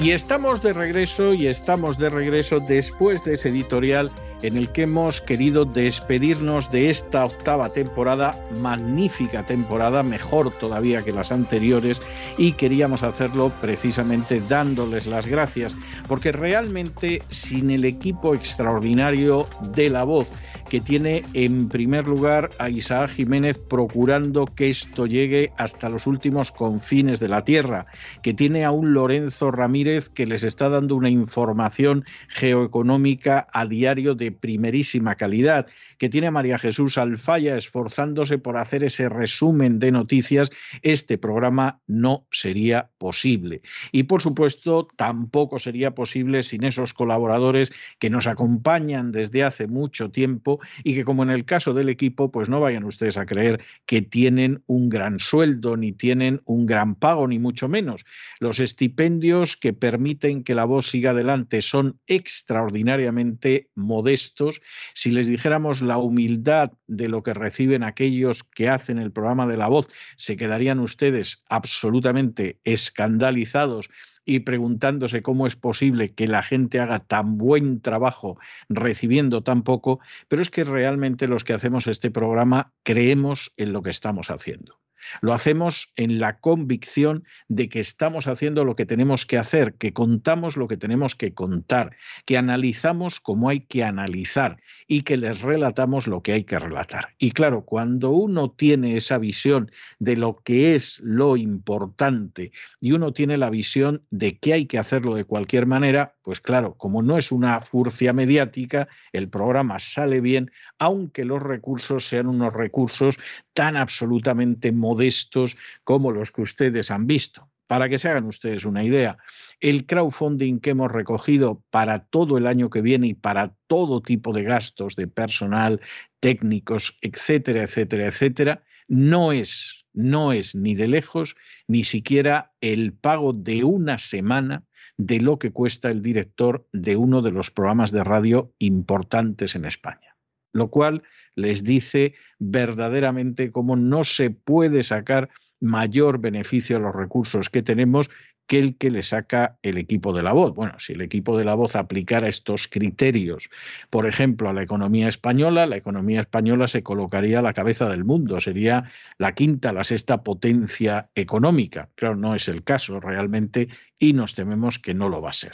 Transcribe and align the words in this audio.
Y 0.00 0.12
estamos 0.12 0.62
de 0.62 0.72
regreso 0.72 1.34
y 1.34 1.48
estamos 1.48 1.98
de 1.98 2.08
regreso 2.08 2.60
después 2.60 3.24
de 3.24 3.34
ese 3.34 3.48
editorial 3.48 4.12
en 4.42 4.56
el 4.56 4.70
que 4.70 4.82
hemos 4.82 5.20
querido 5.20 5.64
despedirnos 5.64 6.70
de 6.70 6.90
esta 6.90 7.24
octava 7.24 7.70
temporada, 7.70 8.40
magnífica 8.60 9.44
temporada, 9.44 10.04
mejor 10.04 10.52
todavía 10.52 11.02
que 11.02 11.12
las 11.12 11.32
anteriores, 11.32 12.00
y 12.36 12.52
queríamos 12.52 13.02
hacerlo 13.02 13.50
precisamente 13.60 14.40
dándoles 14.48 15.08
las 15.08 15.26
gracias, 15.26 15.74
porque 16.06 16.30
realmente 16.30 17.20
sin 17.28 17.70
el 17.70 17.84
equipo 17.84 18.34
extraordinario 18.34 19.48
de 19.72 19.90
la 19.90 20.04
voz, 20.04 20.30
que 20.68 20.80
tiene 20.80 21.22
en 21.32 21.68
primer 21.68 22.06
lugar 22.06 22.50
a 22.58 22.68
Isaac 22.68 23.10
Jiménez 23.10 23.58
procurando 23.58 24.44
que 24.44 24.68
esto 24.68 25.06
llegue 25.06 25.52
hasta 25.56 25.88
los 25.88 26.06
últimos 26.06 26.52
confines 26.52 27.20
de 27.20 27.28
la 27.28 27.42
tierra, 27.42 27.86
que 28.22 28.34
tiene 28.34 28.64
a 28.64 28.70
un 28.70 28.92
Lorenzo 28.92 29.50
Ramírez 29.50 30.10
que 30.10 30.26
les 30.26 30.42
está 30.42 30.68
dando 30.68 30.94
una 30.94 31.08
información 31.08 32.04
geoeconómica 32.28 33.48
a 33.52 33.64
diario 33.66 34.14
de 34.14 34.30
primerísima 34.30 35.14
calidad, 35.14 35.66
que 35.98 36.08
tiene 36.08 36.30
María 36.30 36.58
Jesús 36.58 36.98
Alfaya 36.98 37.56
esforzándose 37.56 38.38
por 38.38 38.56
hacer 38.56 38.84
ese 38.84 39.08
resumen 39.08 39.78
de 39.78 39.92
noticias, 39.92 40.50
este 40.82 41.18
programa 41.18 41.80
no 41.86 42.26
sería 42.30 42.90
posible. 42.98 43.62
Y 43.92 44.04
por 44.04 44.22
supuesto, 44.22 44.88
tampoco 44.96 45.58
sería 45.58 45.94
posible 45.94 46.42
sin 46.42 46.64
esos 46.64 46.94
colaboradores 46.94 47.72
que 47.98 48.10
nos 48.10 48.26
acompañan 48.26 49.12
desde 49.12 49.44
hace 49.44 49.66
mucho 49.66 50.10
tiempo 50.10 50.60
y 50.84 50.94
que 50.94 51.04
como 51.04 51.22
en 51.22 51.30
el 51.30 51.44
caso 51.44 51.74
del 51.74 51.88
equipo, 51.88 52.30
pues 52.30 52.48
no 52.48 52.60
vayan 52.60 52.84
ustedes 52.84 53.16
a 53.16 53.26
creer 53.26 53.60
que 53.86 54.02
tienen 54.02 54.62
un 54.66 54.88
gran 54.88 55.18
sueldo, 55.18 55.76
ni 55.76 55.92
tienen 55.92 56.40
un 56.44 56.66
gran 56.66 56.94
pago, 56.94 57.26
ni 57.26 57.38
mucho 57.38 57.68
menos. 57.68 58.04
Los 58.38 58.60
estipendios 58.60 59.56
que 59.56 59.72
permiten 59.72 60.44
que 60.44 60.54
la 60.54 60.64
voz 60.64 60.88
siga 60.88 61.10
adelante 61.10 61.62
son 61.62 61.98
extraordinariamente 62.06 63.68
modestos. 63.74 64.60
Si 64.94 65.10
les 65.10 65.28
dijéramos 65.28 65.82
la 65.88 65.98
humildad 65.98 66.72
de 66.86 67.08
lo 67.08 67.22
que 67.22 67.34
reciben 67.34 67.82
aquellos 67.82 68.44
que 68.44 68.68
hacen 68.68 68.98
el 68.98 69.10
programa 69.10 69.46
de 69.46 69.56
la 69.56 69.68
voz, 69.68 69.88
se 70.16 70.36
quedarían 70.36 70.78
ustedes 70.78 71.42
absolutamente 71.48 72.60
escandalizados 72.64 73.90
y 74.24 74.40
preguntándose 74.40 75.22
cómo 75.22 75.46
es 75.46 75.56
posible 75.56 76.14
que 76.14 76.28
la 76.28 76.42
gente 76.42 76.80
haga 76.80 76.98
tan 77.00 77.38
buen 77.38 77.80
trabajo 77.80 78.38
recibiendo 78.68 79.42
tan 79.42 79.62
poco, 79.62 80.00
pero 80.28 80.42
es 80.42 80.50
que 80.50 80.64
realmente 80.64 81.26
los 81.26 81.44
que 81.44 81.54
hacemos 81.54 81.86
este 81.86 82.10
programa 82.10 82.74
creemos 82.82 83.52
en 83.56 83.72
lo 83.72 83.82
que 83.82 83.90
estamos 83.90 84.30
haciendo. 84.30 84.78
Lo 85.20 85.32
hacemos 85.32 85.92
en 85.96 86.18
la 86.18 86.38
convicción 86.38 87.24
de 87.48 87.68
que 87.68 87.80
estamos 87.80 88.26
haciendo 88.26 88.64
lo 88.64 88.76
que 88.76 88.86
tenemos 88.86 89.26
que 89.26 89.38
hacer, 89.38 89.74
que 89.74 89.92
contamos 89.92 90.56
lo 90.56 90.68
que 90.68 90.76
tenemos 90.76 91.14
que 91.14 91.34
contar, 91.34 91.96
que 92.24 92.38
analizamos 92.38 93.20
como 93.20 93.48
hay 93.48 93.60
que 93.60 93.84
analizar 93.84 94.60
y 94.86 95.02
que 95.02 95.16
les 95.16 95.40
relatamos 95.40 96.06
lo 96.06 96.22
que 96.22 96.32
hay 96.32 96.44
que 96.44 96.58
relatar. 96.58 97.14
Y 97.18 97.32
claro, 97.32 97.64
cuando 97.64 98.10
uno 98.10 98.50
tiene 98.50 98.96
esa 98.96 99.18
visión 99.18 99.70
de 99.98 100.16
lo 100.16 100.36
que 100.42 100.74
es 100.74 101.00
lo 101.00 101.36
importante 101.36 102.52
y 102.80 102.92
uno 102.92 103.12
tiene 103.12 103.36
la 103.36 103.50
visión 103.50 104.04
de 104.10 104.38
que 104.38 104.52
hay 104.52 104.66
que 104.66 104.78
hacerlo 104.78 105.14
de 105.14 105.24
cualquier 105.24 105.66
manera, 105.66 106.14
pues 106.28 106.42
claro, 106.42 106.74
como 106.74 107.00
no 107.00 107.16
es 107.16 107.32
una 107.32 107.58
furcia 107.62 108.12
mediática, 108.12 108.86
el 109.14 109.30
programa 109.30 109.78
sale 109.78 110.20
bien, 110.20 110.50
aunque 110.78 111.24
los 111.24 111.42
recursos 111.42 112.06
sean 112.06 112.26
unos 112.26 112.52
recursos 112.52 113.16
tan 113.54 113.78
absolutamente 113.78 114.70
modestos 114.70 115.56
como 115.84 116.12
los 116.12 116.30
que 116.30 116.42
ustedes 116.42 116.90
han 116.90 117.06
visto. 117.06 117.48
Para 117.66 117.88
que 117.88 117.96
se 117.96 118.10
hagan 118.10 118.26
ustedes 118.26 118.66
una 118.66 118.84
idea, 118.84 119.16
el 119.58 119.86
crowdfunding 119.86 120.60
que 120.60 120.68
hemos 120.68 120.92
recogido 120.92 121.64
para 121.70 122.04
todo 122.04 122.36
el 122.36 122.46
año 122.46 122.68
que 122.68 122.82
viene 122.82 123.06
y 123.06 123.14
para 123.14 123.54
todo 123.66 124.02
tipo 124.02 124.34
de 124.34 124.42
gastos 124.42 124.96
de 124.96 125.06
personal, 125.06 125.80
técnicos, 126.20 126.98
etcétera, 127.00 127.62
etcétera, 127.62 128.06
etcétera, 128.06 128.62
no 128.86 129.32
es, 129.32 129.86
no 129.94 130.32
es 130.34 130.54
ni 130.54 130.74
de 130.74 130.88
lejos 130.88 131.36
ni 131.66 131.84
siquiera 131.84 132.52
el 132.60 132.92
pago 132.92 133.32
de 133.32 133.64
una 133.64 133.96
semana 133.96 134.67
de 134.98 135.20
lo 135.20 135.38
que 135.38 135.52
cuesta 135.52 135.90
el 135.90 136.02
director 136.02 136.66
de 136.72 136.96
uno 136.96 137.22
de 137.22 137.30
los 137.30 137.50
programas 137.50 137.92
de 137.92 138.04
radio 138.04 138.52
importantes 138.58 139.54
en 139.54 139.64
España. 139.64 140.16
Lo 140.52 140.68
cual 140.70 141.04
les 141.36 141.62
dice 141.62 142.14
verdaderamente 142.38 143.52
cómo 143.52 143.76
no 143.76 144.02
se 144.04 144.30
puede 144.30 144.82
sacar 144.82 145.30
mayor 145.60 146.20
beneficio 146.20 146.76
a 146.76 146.80
los 146.80 146.94
recursos 146.94 147.48
que 147.48 147.62
tenemos 147.62 148.10
que 148.48 148.58
el 148.58 148.76
que 148.76 148.90
le 148.90 149.04
saca 149.04 149.58
el 149.62 149.78
equipo 149.78 150.12
de 150.12 150.24
la 150.24 150.32
voz. 150.32 150.54
Bueno, 150.54 150.78
si 150.78 150.94
el 150.94 151.02
equipo 151.02 151.38
de 151.38 151.44
la 151.44 151.54
voz 151.54 151.76
aplicara 151.76 152.28
estos 152.28 152.66
criterios, 152.66 153.50
por 153.90 154.06
ejemplo, 154.06 154.48
a 154.48 154.54
la 154.54 154.62
economía 154.62 155.06
española, 155.06 155.66
la 155.66 155.76
economía 155.76 156.22
española 156.22 156.66
se 156.66 156.82
colocaría 156.82 157.38
a 157.38 157.42
la 157.42 157.52
cabeza 157.52 157.88
del 157.88 158.04
mundo, 158.04 158.40
sería 158.40 158.90
la 159.18 159.34
quinta, 159.34 159.72
la 159.72 159.84
sexta 159.84 160.22
potencia 160.22 161.10
económica. 161.14 161.90
Claro, 161.94 162.16
no 162.16 162.34
es 162.34 162.48
el 162.48 162.64
caso 162.64 162.98
realmente 163.00 163.68
y 163.98 164.14
nos 164.14 164.34
tememos 164.34 164.78
que 164.78 164.94
no 164.94 165.10
lo 165.10 165.20
va 165.20 165.30
a 165.30 165.34
ser. 165.34 165.52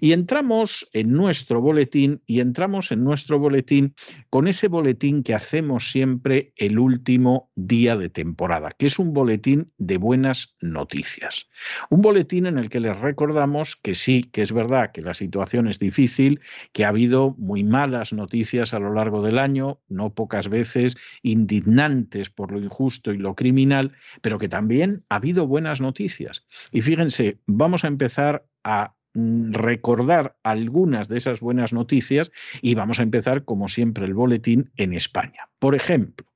Y 0.00 0.12
entramos 0.12 0.88
en 0.92 1.12
nuestro 1.12 1.60
boletín 1.60 2.22
y 2.26 2.40
entramos 2.40 2.92
en 2.92 3.04
nuestro 3.04 3.38
boletín 3.38 3.94
con 4.28 4.48
ese 4.48 4.68
boletín 4.68 5.22
que 5.22 5.34
hacemos 5.34 5.90
siempre 5.90 6.52
el 6.56 6.78
último 6.78 7.50
día 7.54 7.96
de 7.96 8.08
temporada, 8.08 8.70
que 8.76 8.86
es 8.86 8.98
un 8.98 9.12
boletín 9.12 9.72
de 9.78 9.96
buenas 9.96 10.56
noticias. 10.60 11.48
Un 11.90 12.02
boletín 12.02 12.46
en 12.46 12.58
el 12.58 12.68
que 12.68 12.80
les 12.80 12.98
recordamos 12.98 13.76
que 13.76 13.94
sí, 13.94 14.24
que 14.24 14.42
es 14.42 14.52
verdad 14.52 14.92
que 14.92 15.02
la 15.02 15.14
situación 15.14 15.68
es 15.68 15.78
difícil, 15.78 16.40
que 16.72 16.84
ha 16.84 16.88
habido 16.88 17.34
muy 17.38 17.64
malas 17.64 18.12
noticias 18.12 18.74
a 18.74 18.78
lo 18.78 18.92
largo 18.92 19.22
del 19.22 19.38
año, 19.38 19.80
no 19.88 20.14
pocas 20.14 20.48
veces 20.48 20.96
indignantes 21.22 22.30
por 22.30 22.52
lo 22.52 22.60
injusto 22.60 23.12
y 23.12 23.18
lo 23.18 23.34
criminal, 23.34 23.92
pero 24.22 24.38
que 24.38 24.48
también 24.48 25.04
ha 25.08 25.16
habido 25.16 25.46
buenas 25.46 25.80
noticias. 25.80 26.46
Y 26.72 26.80
fíjense, 26.80 27.38
vamos 27.46 27.84
a 27.84 27.88
empezar 27.88 28.46
a 28.64 28.94
recordar 29.14 30.36
algunas 30.42 31.08
de 31.08 31.18
esas 31.18 31.40
buenas 31.40 31.72
noticias 31.72 32.30
y 32.62 32.74
vamos 32.74 33.00
a 33.00 33.02
empezar, 33.02 33.44
como 33.44 33.68
siempre, 33.68 34.04
el 34.04 34.14
boletín 34.14 34.70
en 34.76 34.92
España. 34.92 35.48
Por 35.58 35.74
ejemplo, 35.74 36.26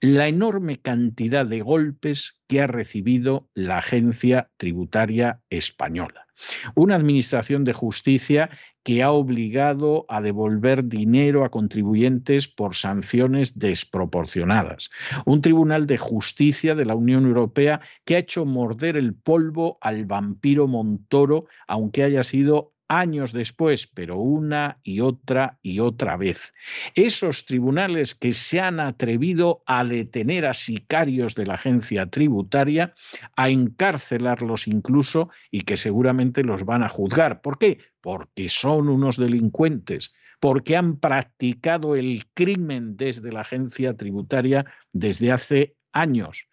la 0.00 0.28
enorme 0.28 0.80
cantidad 0.80 1.46
de 1.46 1.60
golpes 1.60 2.36
que 2.48 2.60
ha 2.60 2.66
recibido 2.66 3.48
la 3.54 3.78
Agencia 3.78 4.50
Tributaria 4.56 5.40
Española. 5.50 6.26
Una 6.74 6.96
administración 6.96 7.64
de 7.64 7.72
justicia 7.72 8.50
que 8.82 9.02
ha 9.02 9.12
obligado 9.12 10.06
a 10.08 10.20
devolver 10.20 10.84
dinero 10.84 11.44
a 11.44 11.50
contribuyentes 11.50 12.48
por 12.48 12.74
sanciones 12.74 13.58
desproporcionadas. 13.58 14.90
Un 15.26 15.40
tribunal 15.40 15.86
de 15.86 15.98
justicia 15.98 16.74
de 16.74 16.86
la 16.86 16.94
Unión 16.94 17.26
Europea 17.26 17.80
que 18.04 18.16
ha 18.16 18.20
hecho 18.20 18.46
morder 18.46 18.96
el 18.96 19.14
polvo 19.14 19.78
al 19.80 20.06
vampiro 20.06 20.66
Montoro, 20.66 21.46
aunque 21.68 22.02
haya 22.04 22.24
sido 22.24 22.72
años 22.90 23.32
después, 23.32 23.86
pero 23.86 24.16
una 24.16 24.80
y 24.82 25.00
otra 25.00 25.58
y 25.62 25.78
otra 25.78 26.16
vez. 26.16 26.52
Esos 26.96 27.46
tribunales 27.46 28.16
que 28.16 28.32
se 28.32 28.60
han 28.60 28.80
atrevido 28.80 29.62
a 29.64 29.84
detener 29.84 30.44
a 30.44 30.54
sicarios 30.54 31.36
de 31.36 31.46
la 31.46 31.54
agencia 31.54 32.06
tributaria, 32.06 32.94
a 33.36 33.48
encarcelarlos 33.48 34.66
incluso 34.66 35.30
y 35.52 35.62
que 35.62 35.76
seguramente 35.76 36.42
los 36.42 36.64
van 36.64 36.82
a 36.82 36.88
juzgar. 36.88 37.40
¿Por 37.42 37.58
qué? 37.58 37.78
Porque 38.00 38.48
son 38.48 38.88
unos 38.88 39.16
delincuentes, 39.16 40.12
porque 40.40 40.76
han 40.76 40.98
practicado 40.98 41.94
el 41.94 42.26
crimen 42.34 42.96
desde 42.96 43.30
la 43.30 43.42
agencia 43.42 43.96
tributaria 43.96 44.66
desde 44.92 45.30
hace 45.30 45.76
años. 45.92 46.48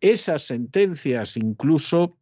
Esas 0.00 0.46
sentencias 0.46 1.36
incluso 1.36 2.18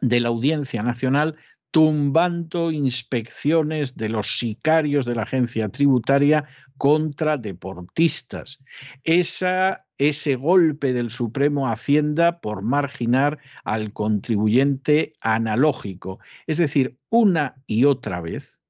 de 0.00 0.20
la 0.20 0.28
Audiencia 0.28 0.82
Nacional 0.82 1.36
tumbando 1.74 2.70
inspecciones 2.70 3.96
de 3.96 4.08
los 4.08 4.38
sicarios 4.38 5.04
de 5.06 5.16
la 5.16 5.22
agencia 5.22 5.68
tributaria 5.70 6.44
contra 6.76 7.36
deportistas. 7.36 8.62
Esa, 9.02 9.84
ese 9.98 10.36
golpe 10.36 10.92
del 10.92 11.10
Supremo 11.10 11.66
Hacienda 11.66 12.40
por 12.40 12.62
marginar 12.62 13.40
al 13.64 13.92
contribuyente 13.92 15.14
analógico. 15.20 16.20
Es 16.46 16.58
decir, 16.58 16.96
una 17.10 17.56
y 17.66 17.86
otra 17.86 18.20
vez 18.20 18.60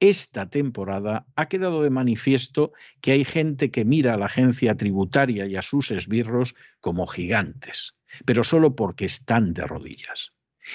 esta 0.00 0.50
temporada 0.50 1.28
ha 1.36 1.46
quedado 1.46 1.84
de 1.84 1.90
manifiesto 1.90 2.72
que 3.00 3.12
hay 3.12 3.24
gente 3.24 3.70
que 3.70 3.84
mira 3.84 4.14
a 4.14 4.16
la 4.16 4.26
agencia 4.26 4.74
tributaria 4.74 5.46
y 5.46 5.54
a 5.54 5.62
sus 5.62 5.92
esbirros 5.92 6.56
como 6.80 7.06
gigantes, 7.06 7.94
pero 8.26 8.42
solo 8.42 8.74
porque 8.74 9.04
están 9.04 9.54
de 9.54 9.64
rodillas. 9.64 10.32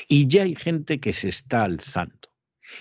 Y 0.08 0.28
ya 0.28 0.44
hay 0.44 0.56
gente 0.56 1.00
que 1.00 1.14
se 1.14 1.30
está 1.30 1.64
alzando. 1.64 2.30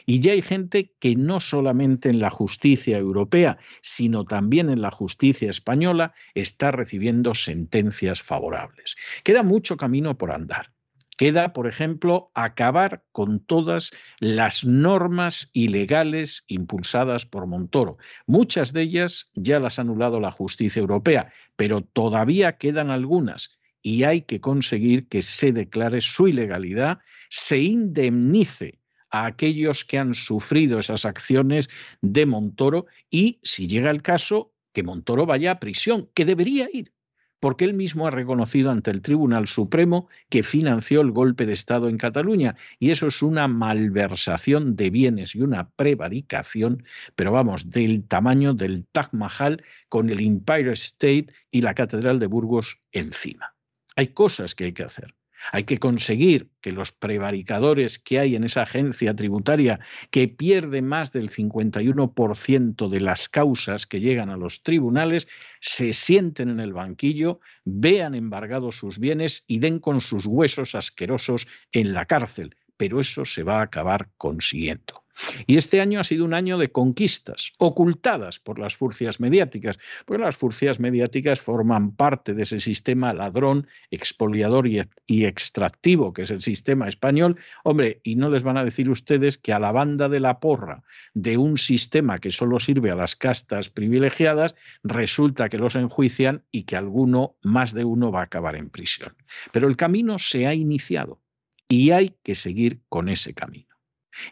Y 0.07 0.21
ya 0.21 0.33
hay 0.33 0.43
gente 0.43 0.95
que 0.99 1.17
no 1.17 1.41
solamente 1.41 2.09
en 2.09 2.21
la 2.21 2.31
justicia 2.31 2.99
europea, 2.99 3.59
sino 3.81 4.25
también 4.25 4.71
en 4.71 4.81
la 4.81 4.91
justicia 4.91 5.51
española 5.51 6.15
está 6.35 6.71
recibiendo 6.71 7.35
sentencias 7.35 8.23
favorables. 8.23 8.97
Queda 9.25 9.43
mucho 9.43 9.77
camino 9.77 10.17
por 10.17 10.31
andar. 10.33 10.73
Queda, 11.19 11.53
por 11.53 11.69
ejemplo, 11.69 12.31
acabar 12.35 13.05
con 13.13 13.39
todas 13.41 13.93
las 14.19 14.65
normas 14.65 15.51
ilegales 15.53 16.45
impulsadas 16.49 17.27
por 17.27 17.47
Montoro. 17.47 17.99
Muchas 18.27 18.73
de 18.73 18.83
ellas 18.83 19.31
ya 19.35 19.61
las 19.61 19.79
ha 19.79 19.83
anulado 19.83 20.21
la 20.21 20.33
justicia 20.33 20.81
europea, 20.81 21.33
pero 21.55 21.83
todavía 21.83 22.57
quedan 22.57 22.91
algunas 22.91 23.59
y 23.83 24.05
hay 24.05 24.23
que 24.23 24.41
conseguir 24.41 25.09
que 25.09 25.23
se 25.23 25.53
declare 25.53 26.01
su 26.01 26.29
ilegalidad, 26.29 27.01
se 27.29 27.59
indemnice 27.59 28.79
a 29.11 29.27
aquellos 29.27 29.85
que 29.85 29.99
han 29.99 30.15
sufrido 30.15 30.79
esas 30.79 31.05
acciones 31.05 31.69
de 32.01 32.25
Montoro 32.25 32.87
y, 33.11 33.41
si 33.43 33.67
llega 33.67 33.91
el 33.91 34.03
caso, 34.03 34.53
que 34.73 34.83
Montoro 34.83 35.27
vaya 35.27 35.51
a 35.53 35.61
prisión, 35.61 36.09
que 36.15 36.25
debería 36.25 36.69
ir, 36.73 36.93
porque 37.41 37.65
él 37.65 37.75
mismo 37.75 38.07
ha 38.07 38.11
reconocido 38.11 38.71
ante 38.71 38.91
el 38.91 39.03
Tribunal 39.03 39.49
Supremo 39.49 40.09
que 40.31 40.43
financió 40.43 41.03
el 41.03 41.11
golpe 41.11 41.45
de 41.45 41.53
Estado 41.53 41.89
en 41.89 41.99
Cataluña, 41.99 42.57
y 42.79 42.91
eso 42.91 43.09
es 43.09 43.21
una 43.21 43.49
malversación 43.49 44.77
de 44.77 44.91
bienes 44.91 45.35
y 45.35 45.43
una 45.43 45.69
prevaricación, 45.71 46.85
pero 47.15 47.33
vamos, 47.33 47.69
del 47.69 48.07
tamaño 48.07 48.55
del 48.55 48.87
Taj 48.87 49.09
Mahal 49.13 49.63
con 49.89 50.09
el 50.09 50.21
Empire 50.21 50.73
State 50.73 51.27
y 51.51 51.61
la 51.61 51.75
Catedral 51.75 52.19
de 52.19 52.29
Burgos 52.29 52.79
encima. 52.93 53.55
Hay 53.97 54.09
cosas 54.09 54.55
que 54.55 54.65
hay 54.65 54.73
que 54.73 54.85
hacer. 54.85 55.15
Hay 55.51 55.65
que 55.65 55.79
conseguir 55.79 56.51
que 56.61 56.71
los 56.71 56.93
prevaricadores 56.93 57.99
que 57.99 58.21
hay 58.21 58.37
en 58.37 58.45
esa 58.45 58.63
agencia 58.63 59.15
tributaria, 59.15 59.81
que 60.11 60.29
pierde 60.29 60.83
más 60.83 61.11
del 61.11 61.31
51% 61.31 62.89
de 62.89 63.01
las 63.01 63.29
causas 63.29 63.87
que 63.87 64.01
llegan 64.01 64.31
a 64.31 64.37
los 64.37 64.63
tribunales, 64.63 65.27
se 65.61 65.93
sienten 65.93 66.49
en 66.49 66.61
el 66.61 66.73
banquillo, 66.73 67.41
vean 67.65 68.15
embargados 68.15 68.77
sus 68.77 69.01
bienes 69.01 69.45
y 69.49 69.59
den 69.59 69.81
con 69.81 70.01
sus 70.01 70.27
huesos 70.27 70.77
asquerosos 70.77 71.49
en 71.73 71.93
la 71.93 72.07
cárcel. 72.07 72.57
Pero 72.77 73.01
eso 73.01 73.25
se 73.25 73.43
va 73.43 73.59
a 73.59 73.63
acabar 73.63 74.11
consiguiendo. 74.17 75.02
Y 75.47 75.57
este 75.57 75.81
año 75.81 76.01
ha 76.01 76.05
sido 76.05 76.25
un 76.25 76.35
año 76.35 76.59
de 76.59 76.73
conquistas, 76.73 77.53
ocultadas 77.59 78.39
por 78.39 78.59
las 78.59 78.77
furcias 78.77 79.21
mediáticas, 79.21 79.79
pues 80.07 80.21
las 80.21 80.37
furcias 80.37 80.81
mediáticas 80.81 81.41
forman 81.41 81.95
parte 81.95 82.35
de 82.35 82.45
ese 82.45 82.61
sistema 82.61 83.13
ladrón, 83.13 83.67
expoliador 83.91 84.67
y, 84.67 84.81
y, 85.07 85.25
extractivo 85.25 86.13
que 86.13 86.23
es 86.23 86.31
el 86.31 86.41
sistema 86.41 86.89
español. 86.89 87.37
Hombre, 87.65 88.01
y 88.05 88.17
no 88.17 88.31
les 88.31 88.43
van 88.43 88.57
a 88.57 88.65
decir 88.65 88.89
ustedes 88.89 89.39
que 89.39 89.53
a 89.53 89.59
la 89.59 89.73
banda 89.73 90.09
de 90.09 90.21
la 90.21 90.41
porra 90.41 90.83
de 91.15 91.37
un 91.37 91.59
sistema 91.59 92.19
que 92.19 92.31
solo 92.31 92.59
sirve 92.59 92.91
a 92.91 92.97
las 92.97 93.17
castas 93.17 93.69
privilegiadas, 93.69 94.55
resulta 94.83 95.49
que 95.49 95.59
los 95.59 95.77
enjuician 95.77 96.45
y 96.51 96.65
que 96.65 96.77
alguno, 96.77 97.37
más 97.43 97.75
de 97.75 97.85
uno, 97.85 98.11
va 98.11 98.21
a 98.21 98.25
acabar 98.25 98.57
en 98.57 98.71
prisión. 98.71 99.15
Pero 99.53 99.69
el 99.69 99.77
camino 99.77 100.19
se 100.19 100.47
ha 100.47 100.55
iniciado 100.55 101.21
y 101.69 101.91
hay 101.91 102.15
que 102.23 102.35
seguir 102.35 102.81
con 102.89 103.09
ese 103.09 103.35
camino. 103.35 103.72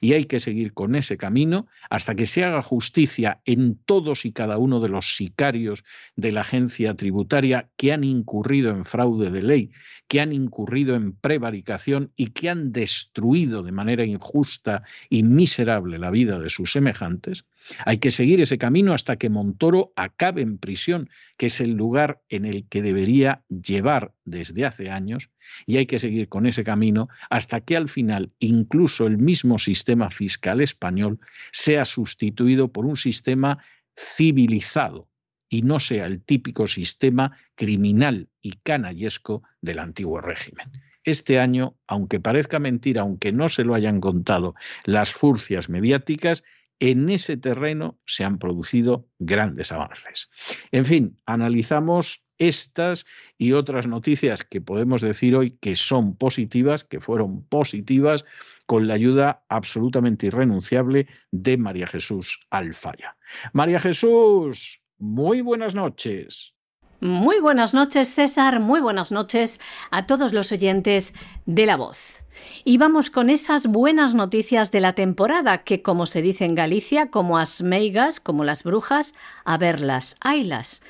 Y 0.01 0.13
hay 0.13 0.25
que 0.25 0.41
seguir 0.41 0.73
con 0.73 0.95
ese 0.95 1.17
camino 1.17 1.67
hasta 1.89 2.15
que 2.15 2.27
se 2.27 2.45
haga 2.45 2.63
justicia 2.63 3.41
en 3.45 3.77
todos 3.85 4.25
y 4.25 4.33
cada 4.33 4.59
uno 4.59 4.81
de 4.81 4.89
los 4.89 5.17
sicarios 5.17 5.85
de 6.17 6.33
la 6.33 6.43
agencia 6.43 6.95
tributaria 6.95 7.71
que 7.77 7.93
han 7.93 8.05
incurrido 8.05 8.71
en 8.71 8.85
fraude 8.85 9.31
de 9.31 9.43
ley, 9.43 9.71
que 10.09 10.21
han 10.21 10.33
incurrido 10.33 10.95
en 10.95 11.13
prevaricación 11.13 12.13
y 12.17 12.29
que 12.29 12.51
han 12.51 12.73
destruido 12.73 13.63
de 13.63 13.73
manera 13.73 14.05
injusta 14.05 14.83
y 15.09 15.23
miserable 15.23 15.99
la 15.99 16.11
vida 16.11 16.39
de 16.39 16.51
sus 16.51 16.73
semejantes. 16.73 17.45
Hay 17.85 17.99
que 17.99 18.11
seguir 18.11 18.41
ese 18.41 18.59
camino 18.59 18.93
hasta 18.93 19.17
que 19.17 19.31
Montoro 19.31 19.93
acabe 19.97 20.43
en 20.43 20.59
prisión, 20.59 21.11
que 21.37 21.47
es 21.47 21.61
el 21.61 21.73
lugar 21.73 22.23
en 22.29 22.45
el 22.45 22.67
que 22.69 22.83
debería 22.83 23.43
llevar 23.49 24.15
desde 24.25 24.65
hace 24.65 24.91
años, 24.91 25.31
y 25.67 25.77
hay 25.77 25.87
que 25.87 25.99
seguir 25.99 26.29
con 26.29 26.47
ese 26.47 26.65
camino 26.65 27.09
hasta 27.29 27.61
que 27.61 27.77
al 27.77 27.89
final 27.89 28.33
incluso 28.39 29.07
el 29.07 29.19
mismo 29.19 29.59
sistema 29.59 30.11
fiscal 30.11 30.61
español 30.61 31.21
sea 31.53 31.85
sustituido 31.85 32.69
por 32.69 32.87
un 32.87 32.97
sistema 32.97 33.59
civilizado 33.97 35.09
y 35.49 35.63
no 35.63 35.81
sea 35.81 36.07
el 36.07 36.23
típico 36.23 36.69
sistema 36.69 37.37
criminal 37.57 38.29
y 38.41 38.53
canallesco 38.63 39.43
del 39.61 39.81
antiguo 39.81 40.21
régimen. 40.21 40.71
Este 41.03 41.41
año, 41.41 41.77
aunque 41.87 42.21
parezca 42.21 42.59
mentira, 42.59 43.03
aunque 43.03 43.33
no 43.33 43.49
se 43.49 43.65
lo 43.65 43.75
hayan 43.75 44.01
contado 44.01 44.55
las 44.85 45.13
furcias 45.13 45.69
mediáticas, 45.69 46.45
en 46.81 47.11
ese 47.11 47.37
terreno 47.37 47.99
se 48.07 48.25
han 48.25 48.39
producido 48.39 49.07
grandes 49.19 49.71
avances. 49.71 50.31
En 50.73 50.85
fin, 50.85 51.21
analizamos 51.27 52.27
estas 52.39 53.05
y 53.37 53.53
otras 53.53 53.87
noticias 53.87 54.45
que 54.45 54.63
podemos 54.63 55.03
decir 55.03 55.37
hoy 55.37 55.53
que 55.61 55.77
son 55.77 56.17
positivas, 56.17 56.85
que 56.85 56.99
fueron 56.99 57.45
positivas, 57.45 58.25
con 58.65 58.89
la 58.89 58.95
ayuda 58.95 59.45
absolutamente 59.49 60.29
irrenunciable 60.29 61.07
de 61.31 61.59
María 61.59 61.87
Jesús 61.87 62.47
Alfaya. 62.51 63.17
María 63.53 63.79
Jesús, 63.79 64.83
muy 64.99 65.43
buenas 65.43 65.75
noches. 65.75 66.55
Muy 67.03 67.41
buenas 67.41 67.73
noches, 67.73 68.13
César. 68.13 68.61
Muy 68.61 68.79
buenas 68.79 69.11
noches 69.11 69.59
a 69.91 70.05
todos 70.05 70.35
los 70.35 70.53
oyentes 70.53 71.15
de 71.47 71.65
La 71.65 71.79
Voz. 71.79 72.25
Y 72.63 72.77
vamos 72.77 73.09
con 73.09 73.31
esas 73.31 73.69
buenas 73.69 74.13
noticias 74.13 74.71
de 74.71 74.81
la 74.81 74.93
temporada, 74.93 75.65
que 75.65 75.81
como 75.81 76.05
se 76.05 76.21
dice 76.21 76.45
en 76.45 76.55
Galicia, 76.55 77.11
como 77.11 77.39
as 77.39 77.63
meigas, 77.63 78.21
como 78.21 78.45
las 78.45 78.65
brujas, 78.65 79.15
a 79.47 79.57
verlas, 79.57 80.19
haylas. 80.21 80.83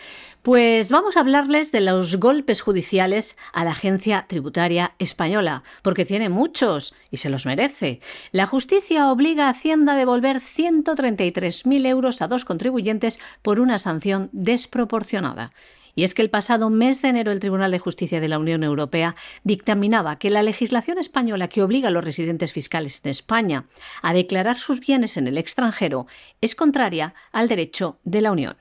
Pues 0.43 0.91
vamos 0.91 1.17
a 1.17 1.21
hablarles 1.21 1.71
de 1.71 1.81
los 1.81 2.17
golpes 2.17 2.61
judiciales 2.61 3.37
a 3.53 3.63
la 3.63 3.71
agencia 3.71 4.27
tributaria 4.27 4.95
española, 4.99 5.63
porque 5.83 6.05
tiene 6.05 6.29
muchos 6.29 6.93
y 7.13 7.19
se 7.19 7.31
los 7.31 7.47
merece. 7.47 8.01
La 8.33 8.47
justicia 8.47 9.13
obliga 9.13 9.47
a 9.47 9.51
Hacienda 9.51 9.93
a 9.93 9.97
devolver 9.97 10.39
133.000 10.39 11.87
euros 11.87 12.21
a 12.21 12.27
dos 12.27 12.45
contribuyentes 12.45 13.21
por 13.43 13.61
una 13.61 13.79
sanción 13.79 14.29
desproporcionada. 14.33 15.53
Y 15.95 16.05
es 16.05 16.15
que 16.15 16.23
el 16.23 16.31
pasado 16.31 16.71
mes 16.71 17.03
de 17.03 17.09
enero 17.09 17.33
el 17.33 17.41
Tribunal 17.41 17.71
de 17.71 17.79
Justicia 17.79 18.21
de 18.21 18.29
la 18.29 18.39
Unión 18.39 18.63
Europea 18.63 19.15
dictaminaba 19.45 20.19
que 20.19 20.31
la 20.31 20.43
legislación 20.43 20.99
española 20.99 21.49
que 21.49 21.63
obliga 21.63 21.89
a 21.89 21.91
los 21.91 22.05
residentes 22.05 22.53
fiscales 22.53 23.01
en 23.05 23.11
España 23.11 23.67
a 24.03 24.13
declarar 24.13 24.59
sus 24.59 24.81
bienes 24.81 25.17
en 25.17 25.27
el 25.27 25.39
extranjero 25.39 26.07
es 26.41 26.55
contraria 26.55 27.15
al 27.33 27.49
derecho 27.49 27.99
de 28.05 28.21
la 28.21 28.33
Unión 28.33 28.57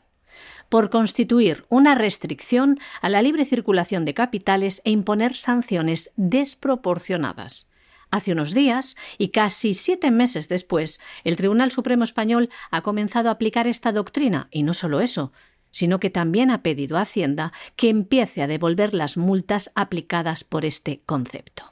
por 0.70 0.90
constituir 0.90 1.66
una 1.70 1.96
restricción 1.96 2.80
a 3.02 3.10
la 3.10 3.22
libre 3.22 3.46
circulación 3.46 4.06
de 4.06 4.14
capitales 4.14 4.82
e 4.86 4.92
imponer 4.92 5.36
sanciones 5.36 6.12
desproporcionadas. 6.16 7.70
Hace 8.12 8.32
unos 8.32 8.54
días, 8.54 8.96
y 9.20 9.30
casi 9.30 9.76
siete 9.76 10.10
meses 10.10 10.50
después, 10.50 11.00
el 11.24 11.36
Tribunal 11.36 11.72
Supremo 11.72 12.04
Español 12.04 12.50
ha 12.72 12.82
comenzado 12.82 13.30
a 13.30 13.34
aplicar 13.34 13.68
esta 13.68 13.92
doctrina, 13.92 14.48
y 14.52 14.64
no 14.64 14.74
solo 14.74 15.00
eso, 15.00 15.32
sino 15.72 16.00
que 16.00 16.10
también 16.10 16.52
ha 16.52 16.62
pedido 16.62 16.98
a 16.98 17.02
Hacienda 17.02 17.52
que 17.76 17.90
empiece 17.90 18.42
a 18.42 18.48
devolver 18.48 18.94
las 18.94 19.18
multas 19.18 19.72
aplicadas 19.76 20.44
por 20.44 20.66
este 20.66 21.02
concepto. 21.06 21.64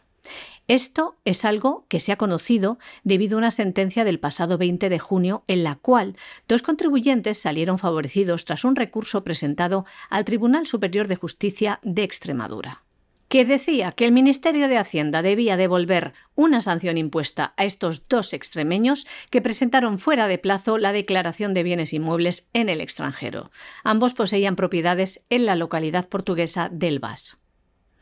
Esto 0.68 1.16
es 1.24 1.46
algo 1.46 1.86
que 1.88 2.02
se 2.02 2.12
ha 2.12 2.18
conocido 2.18 2.78
debido 3.04 3.38
a 3.38 3.40
una 3.40 3.52
sentencia 3.52 4.04
del 4.04 4.20
pasado 4.20 4.58
20 4.58 4.90
de 4.90 5.00
junio 5.00 5.44
en 5.48 5.64
la 5.64 5.76
cual 5.76 6.18
dos 6.48 6.62
contribuyentes 6.62 7.40
salieron 7.40 7.80
favorecidos 7.80 8.44
tras 8.44 8.66
un 8.66 8.76
recurso 8.76 9.24
presentado 9.24 9.86
al 10.10 10.26
Tribunal 10.26 10.68
Superior 10.68 11.08
de 11.08 11.16
Justicia 11.16 11.80
de 11.84 12.04
Extremadura 12.04 12.84
que 13.28 13.46
decía 13.46 13.92
que 13.92 14.06
el 14.06 14.12
Ministerio 14.12 14.68
de 14.68 14.78
Hacienda 14.78 15.22
debía 15.22 15.58
devolver 15.58 16.14
una 16.36 16.62
sanción 16.62 16.98
impuesta 16.98 17.54
a 17.58 17.66
estos 17.66 18.08
dos 18.08 18.34
extremeños 18.34 19.08
que 19.30 19.42
presentaron 19.42 20.00
fuera 20.00 20.28
de 20.28 20.38
plazo 20.38 20.78
la 20.78 20.92
declaración 20.92 21.54
de 21.54 21.64
bienes 21.64 21.94
inmuebles 21.94 22.48
en 22.54 22.70
el 22.70 22.82
extranjero. 22.82 23.52
Ambos 23.84 24.14
poseían 24.14 24.56
propiedades 24.56 25.26
en 25.30 25.46
la 25.46 25.56
localidad 25.56 26.08
portuguesa 26.08 26.70
del 26.72 27.00
Bas. 27.00 27.38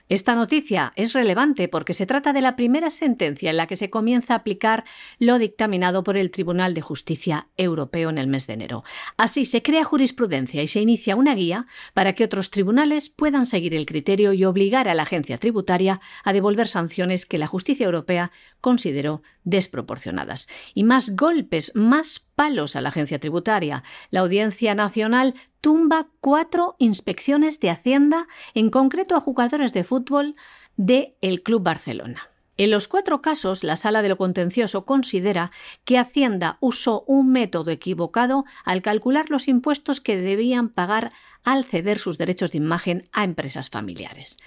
Esta 0.08 0.36
noticia 0.36 0.94
es 0.96 1.14
relevante 1.14 1.68
porque 1.68 1.96
se 1.96 2.06
trata 2.06 2.32
de 2.32 2.42
la 2.42 2.56
primera 2.56 2.92
sentencia 2.92 3.50
en 3.50 3.58
la 3.58 3.66
que 3.66 3.76
se 3.76 3.90
comienza 3.90 4.34
a 4.34 4.38
aplicar 4.38 4.84
lo 5.18 5.40
dictaminado 5.40 6.04
por 6.04 6.16
el 6.16 6.30
Tribunal 6.30 6.76
de 6.76 6.82
Justicia 6.82 7.48
Europeo 7.58 8.12
en 8.12 8.20
el 8.20 8.28
mes 8.28 8.46
de 8.46 8.54
enero. 8.54 8.84
Así 9.18 9.46
se 9.46 9.64
crea 9.64 9.84
jurisprudencia 9.84 10.62
y 10.62 10.68
se 10.68 10.80
inicia 10.80 11.16
una 11.16 11.34
guía 11.34 11.66
para 11.96 12.14
que 12.14 12.24
otros 12.24 12.52
tribunales 12.52 13.10
puedan 13.10 13.48
seguir 13.48 13.74
el 13.74 13.88
criterio 13.88 14.32
y 14.34 14.46
obligar 14.46 14.88
a 14.90 14.94
la 14.94 15.04
agencia 15.04 15.40
tributaria 15.40 16.00
a 16.24 16.34
devolver 16.34 16.68
sanciones 16.68 17.26
que 17.26 17.40
la 17.40 17.48
justicia 17.48 17.86
europea 17.86 18.32
consideró 18.66 19.22
desproporcionadas. 19.44 20.50
Y 20.74 20.86
más 20.86 21.16
golpes, 21.16 21.72
más 21.76 22.26
palos 22.34 22.76
a 22.76 22.82
la 22.82 22.90
agencia 22.90 23.20
tributaria. 23.20 23.84
La 24.10 24.22
Audiencia 24.22 24.74
Nacional 24.74 25.36
tumba 25.62 26.08
cuatro 26.20 26.76
inspecciones 26.80 27.60
de 27.60 27.70
Hacienda, 27.70 28.28
en 28.56 28.72
concreto 28.72 29.16
a 29.16 29.20
jugadores 29.20 29.72
de 29.72 29.84
fútbol 29.84 30.36
de 30.78 31.16
el 31.22 31.44
Club 31.44 31.62
Barcelona. 31.62 32.32
En 32.58 32.72
los 32.72 32.88
cuatro 32.88 33.22
casos, 33.22 33.64
la 33.64 33.76
Sala 33.76 34.02
de 34.02 34.10
lo 34.10 34.18
Contencioso 34.18 34.84
considera 34.84 35.52
que 35.84 36.00
Hacienda 36.00 36.58
usó 36.60 37.04
un 37.06 37.32
método 37.32 37.70
equivocado 37.70 38.46
al 38.64 38.82
calcular 38.82 39.30
los 39.30 39.48
impuestos 39.48 40.02
que 40.02 40.18
debían 40.18 40.70
pagar 40.70 41.12
al 41.44 41.66
ceder 41.66 42.00
sus 42.00 42.18
derechos 42.18 42.52
de 42.52 42.58
imagen 42.58 43.10
a 43.12 43.26
empresas 43.26 43.70
familiares. 43.70 44.38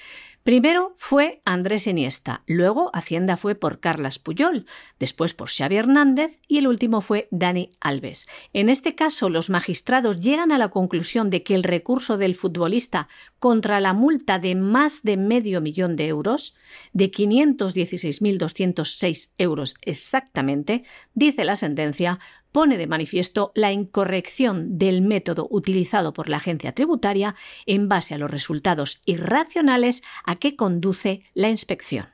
Primero 0.49 0.97
fue 0.97 1.43
Andrés 1.45 1.87
Iniesta, 1.87 2.43
luego 2.47 2.90
Hacienda 2.95 3.37
fue 3.37 3.55
por 3.55 3.81
Carlas 3.81 4.19
Puyol, 4.19 4.64
después 4.99 5.35
por 5.35 5.50
Xavi 5.50 5.76
Hernández 5.76 6.38
y 6.49 6.57
el 6.57 6.67
último 6.67 7.02
fue 7.02 7.28
Dani 7.31 7.71
Alves. 7.83 8.26
En 8.55 8.71
este 8.71 8.95
caso, 8.95 9.28
los 9.28 9.50
magistrados 9.50 10.23
llegan 10.23 10.50
a 10.50 10.57
la 10.57 10.71
conclusión 10.71 11.28
de 11.28 11.43
que 11.43 11.55
el 11.55 11.64
recurso 11.64 12.17
del 12.17 12.35
futbolista 12.35 13.09
contra 13.38 13.78
la 13.78 13.93
multa 13.93 14.38
de 14.38 14.55
más 14.55 15.02
de 15.02 15.19
medio 15.19 15.61
millón 15.61 15.97
de 15.97 16.07
euros, 16.07 16.57
de 16.95 17.11
516.206 17.11 19.33
euros 19.37 19.75
exactamente, 19.83 20.83
dice 21.12 21.45
la 21.45 21.57
sentencia, 21.57 22.21
pone 22.52 22.76
de 22.78 22.87
manifiesto 22.87 23.52
la 23.55 23.73
incorrección 23.73 24.78
del 24.78 25.02
método 25.02 25.47
utilizado 25.50 26.12
por 26.12 26.28
la 26.28 26.38
agencia 26.38 26.73
tributaria 26.73 27.35
en 27.67 27.88
base 27.88 28.14
a 28.14 28.19
los 28.19 28.31
resultados 28.31 29.00
irracionales 29.05 30.02
a 30.25 30.37
que 30.37 30.57
conduce 30.57 31.23
la 31.35 31.49
inspección. 31.49 32.09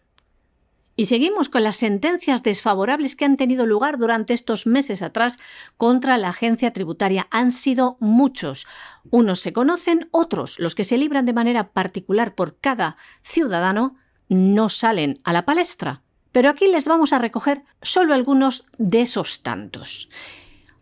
Y 0.96 1.06
seguimos 1.06 1.48
con 1.48 1.64
las 1.64 1.76
sentencias 1.76 2.44
desfavorables 2.44 3.16
que 3.16 3.24
han 3.24 3.36
tenido 3.36 3.66
lugar 3.66 3.98
durante 3.98 4.32
estos 4.32 4.66
meses 4.66 5.02
atrás 5.02 5.38
contra 5.76 6.18
la 6.18 6.28
agencia 6.28 6.72
tributaria. 6.72 7.26
Han 7.32 7.50
sido 7.50 7.96
muchos. 7.98 8.66
Unos 9.10 9.40
se 9.40 9.52
conocen, 9.52 10.08
otros, 10.12 10.60
los 10.60 10.76
que 10.76 10.84
se 10.84 10.96
libran 10.96 11.26
de 11.26 11.32
manera 11.32 11.72
particular 11.72 12.36
por 12.36 12.58
cada 12.58 12.96
ciudadano, 13.22 13.96
no 14.28 14.68
salen 14.68 15.20
a 15.24 15.32
la 15.32 15.44
palestra. 15.44 16.03
Pero 16.34 16.48
aquí 16.48 16.66
les 16.66 16.88
vamos 16.88 17.12
a 17.12 17.20
recoger 17.20 17.62
solo 17.80 18.12
algunos 18.12 18.66
de 18.76 19.02
esos 19.02 19.44
tantos. 19.44 20.10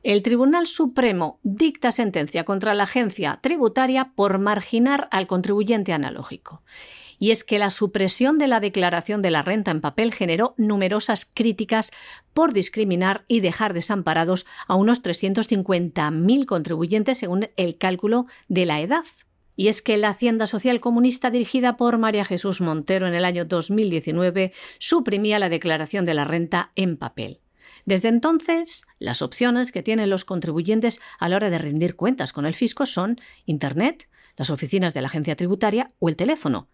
El 0.02 0.22
Tribunal 0.22 0.66
Supremo 0.66 1.40
dicta 1.42 1.92
sentencia 1.92 2.44
contra 2.44 2.72
la 2.72 2.84
agencia 2.84 3.38
tributaria 3.42 4.12
por 4.16 4.38
marginar 4.38 5.08
al 5.10 5.26
contribuyente 5.26 5.92
analógico. 5.92 6.62
Y 7.18 7.32
es 7.32 7.44
que 7.44 7.58
la 7.58 7.68
supresión 7.68 8.38
de 8.38 8.46
la 8.46 8.60
declaración 8.60 9.20
de 9.20 9.30
la 9.30 9.42
renta 9.42 9.70
en 9.70 9.82
papel 9.82 10.14
generó 10.14 10.54
numerosas 10.56 11.30
críticas 11.30 11.90
por 12.32 12.54
discriminar 12.54 13.22
y 13.28 13.40
dejar 13.40 13.74
desamparados 13.74 14.46
a 14.66 14.74
unos 14.74 15.02
350.000 15.02 16.46
contribuyentes 16.46 17.18
según 17.18 17.50
el 17.58 17.76
cálculo 17.76 18.24
de 18.48 18.64
la 18.64 18.80
edad. 18.80 19.04
Y 19.56 19.68
es 19.68 19.82
que 19.82 19.96
la 19.96 20.10
Hacienda 20.10 20.46
Social 20.46 20.80
Comunista 20.80 21.30
dirigida 21.30 21.76
por 21.76 21.98
María 21.98 22.24
Jesús 22.24 22.60
Montero 22.60 23.06
en 23.06 23.14
el 23.14 23.24
año 23.24 23.44
2019 23.44 24.52
suprimía 24.78 25.38
la 25.38 25.48
declaración 25.48 26.04
de 26.04 26.14
la 26.14 26.24
renta 26.24 26.72
en 26.74 26.96
papel. 26.96 27.40
Desde 27.84 28.08
entonces, 28.08 28.86
las 28.98 29.22
opciones 29.22 29.72
que 29.72 29.82
tienen 29.82 30.10
los 30.10 30.24
contribuyentes 30.24 31.00
a 31.18 31.28
la 31.28 31.36
hora 31.36 31.50
de 31.50 31.58
rendir 31.58 31.96
cuentas 31.96 32.32
con 32.32 32.46
el 32.46 32.54
fisco 32.54 32.86
son 32.86 33.20
Internet, 33.44 34.08
las 34.36 34.50
oficinas 34.50 34.94
de 34.94 35.02
la 35.02 35.08
agencia 35.08 35.36
tributaria 35.36 35.88
o 35.98 36.08
el 36.08 36.16
teléfono, 36.16 36.68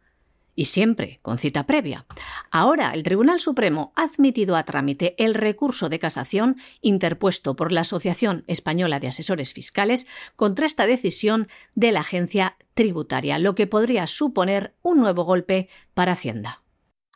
y 0.58 0.64
siempre 0.64 1.20
con 1.22 1.38
cita 1.38 1.66
previa. 1.66 2.04
Ahora, 2.50 2.90
el 2.90 3.04
Tribunal 3.04 3.38
Supremo 3.38 3.92
ha 3.94 4.02
admitido 4.02 4.56
a 4.56 4.64
trámite 4.64 5.14
el 5.16 5.34
recurso 5.34 5.88
de 5.88 6.00
casación 6.00 6.56
interpuesto 6.80 7.54
por 7.54 7.70
la 7.70 7.82
Asociación 7.82 8.42
Española 8.48 8.98
de 8.98 9.06
Asesores 9.06 9.54
Fiscales 9.54 10.08
contra 10.34 10.66
esta 10.66 10.88
decisión 10.88 11.46
de 11.76 11.92
la 11.92 12.00
agencia 12.00 12.56
tributaria, 12.74 13.38
lo 13.38 13.54
que 13.54 13.68
podría 13.68 14.08
suponer 14.08 14.74
un 14.82 14.98
nuevo 14.98 15.22
golpe 15.22 15.68
para 15.94 16.12
Hacienda 16.12 16.64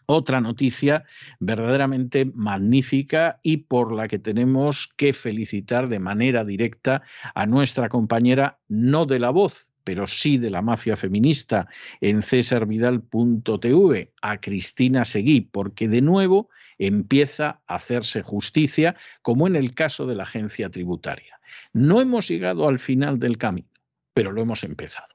otra 0.04 0.40
noticia 0.40 1.04
verdaderamente 1.40 2.26
magnífica 2.26 3.40
y 3.42 3.58
por 3.58 3.92
la 3.92 4.08
que 4.08 4.18
tenemos 4.18 4.92
que 4.96 5.14
felicitar 5.14 5.88
de 5.88 6.00
manera 6.00 6.44
directa 6.44 7.02
a 7.34 7.46
nuestra 7.46 7.88
compañera, 7.88 8.58
no 8.68 9.06
de 9.06 9.20
la 9.20 9.30
voz, 9.30 9.71
pero 9.84 10.06
sí 10.06 10.38
de 10.38 10.50
la 10.50 10.62
mafia 10.62 10.96
feminista 10.96 11.68
en 12.00 12.22
cesarvidal.tv 12.22 14.12
a 14.22 14.40
Cristina 14.40 15.04
Seguí, 15.04 15.40
porque 15.40 15.88
de 15.88 16.00
nuevo 16.00 16.48
empieza 16.78 17.62
a 17.66 17.76
hacerse 17.76 18.22
justicia, 18.22 18.96
como 19.22 19.46
en 19.46 19.56
el 19.56 19.74
caso 19.74 20.06
de 20.06 20.14
la 20.14 20.24
agencia 20.24 20.70
tributaria. 20.70 21.40
No 21.72 22.00
hemos 22.00 22.28
llegado 22.28 22.68
al 22.68 22.78
final 22.78 23.18
del 23.18 23.38
camino, 23.38 23.68
pero 24.14 24.32
lo 24.32 24.42
hemos 24.42 24.64
empezado. 24.64 25.14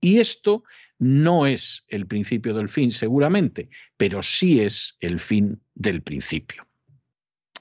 Y 0.00 0.18
esto 0.18 0.64
no 0.98 1.46
es 1.46 1.84
el 1.88 2.06
principio 2.06 2.54
del 2.54 2.68
fin, 2.68 2.90
seguramente, 2.90 3.70
pero 3.96 4.22
sí 4.22 4.60
es 4.60 4.96
el 5.00 5.18
fin 5.18 5.60
del 5.74 6.02
principio. 6.02 6.66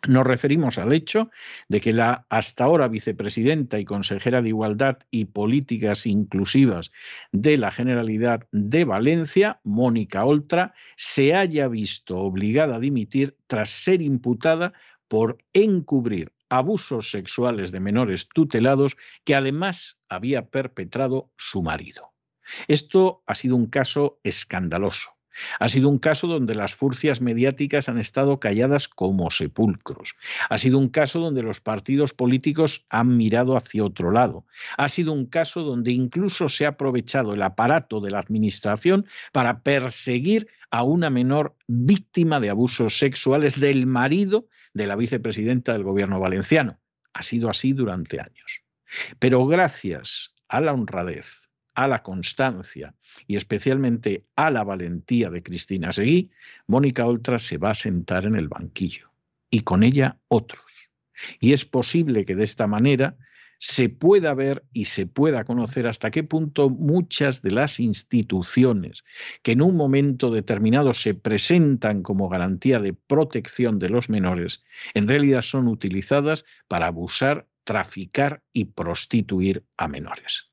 Nos 0.07 0.27
referimos 0.27 0.77
al 0.77 0.91
hecho 0.91 1.31
de 1.69 1.79
que 1.79 1.93
la 1.93 2.25
hasta 2.29 2.65
ahora 2.65 2.89
vicepresidenta 2.89 3.79
y 3.79 3.85
consejera 3.85 4.41
de 4.41 4.49
Igualdad 4.49 4.97
y 5.11 5.25
Políticas 5.25 6.05
Inclusivas 6.05 6.91
de 7.31 7.55
la 7.55 7.71
Generalidad 7.71 8.45
de 8.51 8.83
Valencia, 8.83 9.61
Mónica 9.63 10.25
Oltra, 10.25 10.73
se 10.97 11.33
haya 11.35 11.69
visto 11.69 12.17
obligada 12.17 12.75
a 12.75 12.79
dimitir 12.79 13.37
tras 13.47 13.69
ser 13.69 14.01
imputada 14.01 14.73
por 15.07 15.37
encubrir 15.53 16.33
abusos 16.49 17.09
sexuales 17.09 17.71
de 17.71 17.79
menores 17.79 18.27
tutelados 18.27 18.97
que 19.23 19.35
además 19.35 19.99
había 20.09 20.49
perpetrado 20.49 21.31
su 21.37 21.63
marido. 21.63 22.11
Esto 22.67 23.23
ha 23.25 23.35
sido 23.35 23.55
un 23.55 23.67
caso 23.67 24.19
escandaloso 24.23 25.12
ha 25.59 25.69
sido 25.69 25.89
un 25.89 25.99
caso 25.99 26.27
donde 26.27 26.55
las 26.55 26.73
furcias 26.73 27.21
mediáticas 27.21 27.89
han 27.89 27.97
estado 27.97 28.39
calladas 28.39 28.87
como 28.87 29.29
sepulcros. 29.31 30.15
Ha 30.49 30.57
sido 30.57 30.77
un 30.77 30.89
caso 30.89 31.19
donde 31.19 31.43
los 31.43 31.59
partidos 31.59 32.13
políticos 32.13 32.85
han 32.89 33.17
mirado 33.17 33.57
hacia 33.57 33.83
otro 33.83 34.11
lado. 34.11 34.45
Ha 34.77 34.89
sido 34.89 35.13
un 35.13 35.25
caso 35.25 35.63
donde 35.63 35.91
incluso 35.91 36.49
se 36.49 36.65
ha 36.65 36.69
aprovechado 36.69 37.33
el 37.33 37.41
aparato 37.41 37.99
de 38.01 38.11
la 38.11 38.19
Administración 38.19 39.05
para 39.31 39.61
perseguir 39.61 40.47
a 40.71 40.83
una 40.83 41.09
menor 41.09 41.55
víctima 41.67 42.39
de 42.39 42.49
abusos 42.49 42.97
sexuales 42.97 43.59
del 43.59 43.85
marido 43.85 44.47
de 44.73 44.87
la 44.87 44.95
vicepresidenta 44.95 45.73
del 45.73 45.83
gobierno 45.83 46.19
valenciano. 46.19 46.79
Ha 47.13 47.21
sido 47.21 47.49
así 47.49 47.73
durante 47.73 48.19
años. 48.19 48.63
Pero 49.19 49.45
gracias 49.45 50.33
a 50.47 50.61
la 50.61 50.73
honradez, 50.73 51.42
a 51.75 51.87
la 51.87 52.03
constancia 52.03 52.95
y 53.27 53.35
especialmente 53.35 54.25
a 54.35 54.49
la 54.49 54.63
valentía 54.63 55.29
de 55.29 55.43
Cristina 55.43 55.91
Seguí, 55.91 56.31
Mónica 56.67 57.05
Oltra 57.05 57.39
se 57.39 57.57
va 57.57 57.71
a 57.71 57.75
sentar 57.75 58.25
en 58.25 58.35
el 58.35 58.47
banquillo 58.47 59.11
y 59.49 59.61
con 59.61 59.83
ella 59.83 60.17
otros. 60.27 60.89
Y 61.39 61.53
es 61.53 61.65
posible 61.65 62.25
que 62.25 62.35
de 62.35 62.43
esta 62.43 62.67
manera 62.67 63.17
se 63.59 63.87
pueda 63.87 64.33
ver 64.33 64.65
y 64.73 64.85
se 64.85 65.07
pueda 65.07 65.45
conocer 65.45 65.87
hasta 65.87 66.11
qué 66.11 66.23
punto 66.23 66.69
muchas 66.69 67.41
de 67.41 67.51
las 67.51 67.79
instituciones 67.79 69.05
que 69.41 69.53
en 69.53 69.61
un 69.61 69.77
momento 69.77 70.31
determinado 70.31 70.93
se 70.93 71.13
presentan 71.13 72.03
como 72.03 72.27
garantía 72.27 72.79
de 72.79 72.93
protección 72.93 73.79
de 73.79 73.87
los 73.89 74.09
menores, 74.09 74.63
en 74.93 75.07
realidad 75.07 75.43
son 75.43 75.69
utilizadas 75.69 76.43
para 76.67 76.87
abusar, 76.87 77.47
traficar 77.63 78.43
y 78.51 78.65
prostituir 78.65 79.63
a 79.77 79.87
menores. 79.87 80.52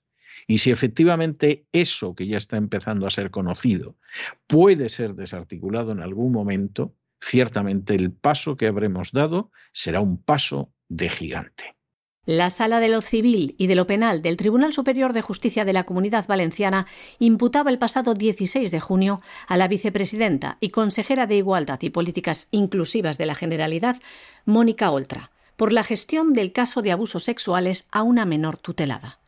Y 0.50 0.59
si 0.59 0.73
efectivamente 0.73 1.64
eso 1.71 2.16
que 2.16 2.26
ya 2.26 2.37
está 2.37 2.57
empezando 2.57 3.07
a 3.07 3.11
ser 3.11 3.30
conocido 3.30 3.95
puede 4.49 4.88
ser 4.88 5.14
desarticulado 5.14 5.92
en 5.92 6.00
algún 6.00 6.33
momento, 6.33 6.97
ciertamente 7.21 7.95
el 7.95 8.11
paso 8.11 8.57
que 8.57 8.66
habremos 8.66 9.12
dado 9.12 9.52
será 9.73 10.00
un 10.00 10.21
paso 10.21 10.73
de 10.88 11.09
gigante. 11.09 11.76
La 12.26 12.50
Sala 12.50 12.80
de 12.80 12.88
lo 12.88 13.00
Civil 13.00 13.54
y 13.59 13.69
de 13.69 13.76
lo 13.76 13.87
Penal 13.87 14.23
del 14.23 14.37
Tribunal 14.37 14.73
Superior 14.73 15.12
de 15.12 15.23
Justicia 15.23 15.64
de 15.64 15.73
la 15.73 15.85
Comunidad 15.85 16.26
Valenciana 16.26 16.88
imputaba 17.21 17.71
el 17.71 17.78
pasado 17.78 18.14
16 18.14 18.73
de 18.73 18.80
junio 18.80 19.21
a 19.47 19.57
la 19.57 19.69
vicepresidenta 19.69 20.57
y 20.59 20.71
consejera 20.71 21.28
de 21.28 21.37
Igualdad 21.37 21.78
y 21.80 21.90
Políticas 21.90 22.49
Inclusivas 22.50 23.19
de 23.19 23.26
la 23.26 23.37
Generalidad, 23.37 23.99
Mónica 24.47 24.90
Oltra, 24.90 25.30
por 25.54 25.73
la 25.73 25.85
gestión 25.85 26.33
del 26.33 26.50
caso 26.50 26.83
de 26.83 26.90
abusos 26.90 27.23
sexuales 27.23 27.87
a 27.92 28.02
una 28.02 28.25
menor 28.25 28.57
tutelada. 28.57 29.20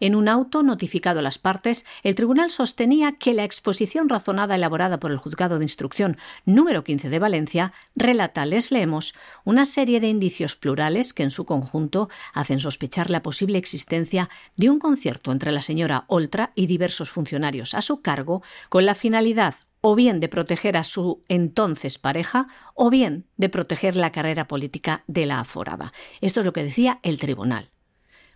En 0.00 0.14
un 0.14 0.28
auto 0.28 0.62
notificado 0.62 1.20
a 1.20 1.22
las 1.22 1.38
partes, 1.38 1.86
el 2.02 2.14
tribunal 2.14 2.50
sostenía 2.50 3.12
que 3.12 3.34
la 3.34 3.44
exposición 3.44 4.08
razonada 4.08 4.54
elaborada 4.54 4.98
por 4.98 5.10
el 5.10 5.18
Juzgado 5.18 5.58
de 5.58 5.64
Instrucción 5.64 6.16
número 6.46 6.84
15 6.84 7.10
de 7.10 7.18
Valencia 7.18 7.72
relata, 7.94 8.46
les 8.46 8.72
leemos, 8.72 9.14
una 9.44 9.66
serie 9.66 10.00
de 10.00 10.08
indicios 10.08 10.56
plurales 10.56 11.12
que 11.12 11.22
en 11.22 11.30
su 11.30 11.44
conjunto 11.44 12.08
hacen 12.32 12.60
sospechar 12.60 13.10
la 13.10 13.22
posible 13.22 13.58
existencia 13.58 14.30
de 14.56 14.70
un 14.70 14.78
concierto 14.78 15.32
entre 15.32 15.52
la 15.52 15.60
señora 15.60 16.04
Oltra 16.06 16.52
y 16.54 16.66
diversos 16.66 17.10
funcionarios 17.10 17.74
a 17.74 17.82
su 17.82 18.00
cargo 18.00 18.42
con 18.70 18.86
la 18.86 18.94
finalidad 18.94 19.54
o 19.82 19.94
bien 19.94 20.20
de 20.20 20.28
proteger 20.28 20.76
a 20.76 20.84
su 20.84 21.24
entonces 21.28 21.98
pareja, 21.98 22.48
o 22.74 22.90
bien 22.90 23.26
de 23.36 23.48
proteger 23.48 23.96
la 23.96 24.12
carrera 24.12 24.46
política 24.46 25.04
de 25.06 25.26
la 25.26 25.40
aforada. 25.40 25.92
Esto 26.20 26.40
es 26.40 26.46
lo 26.46 26.52
que 26.52 26.64
decía 26.64 27.00
el 27.02 27.18
tribunal. 27.18 27.70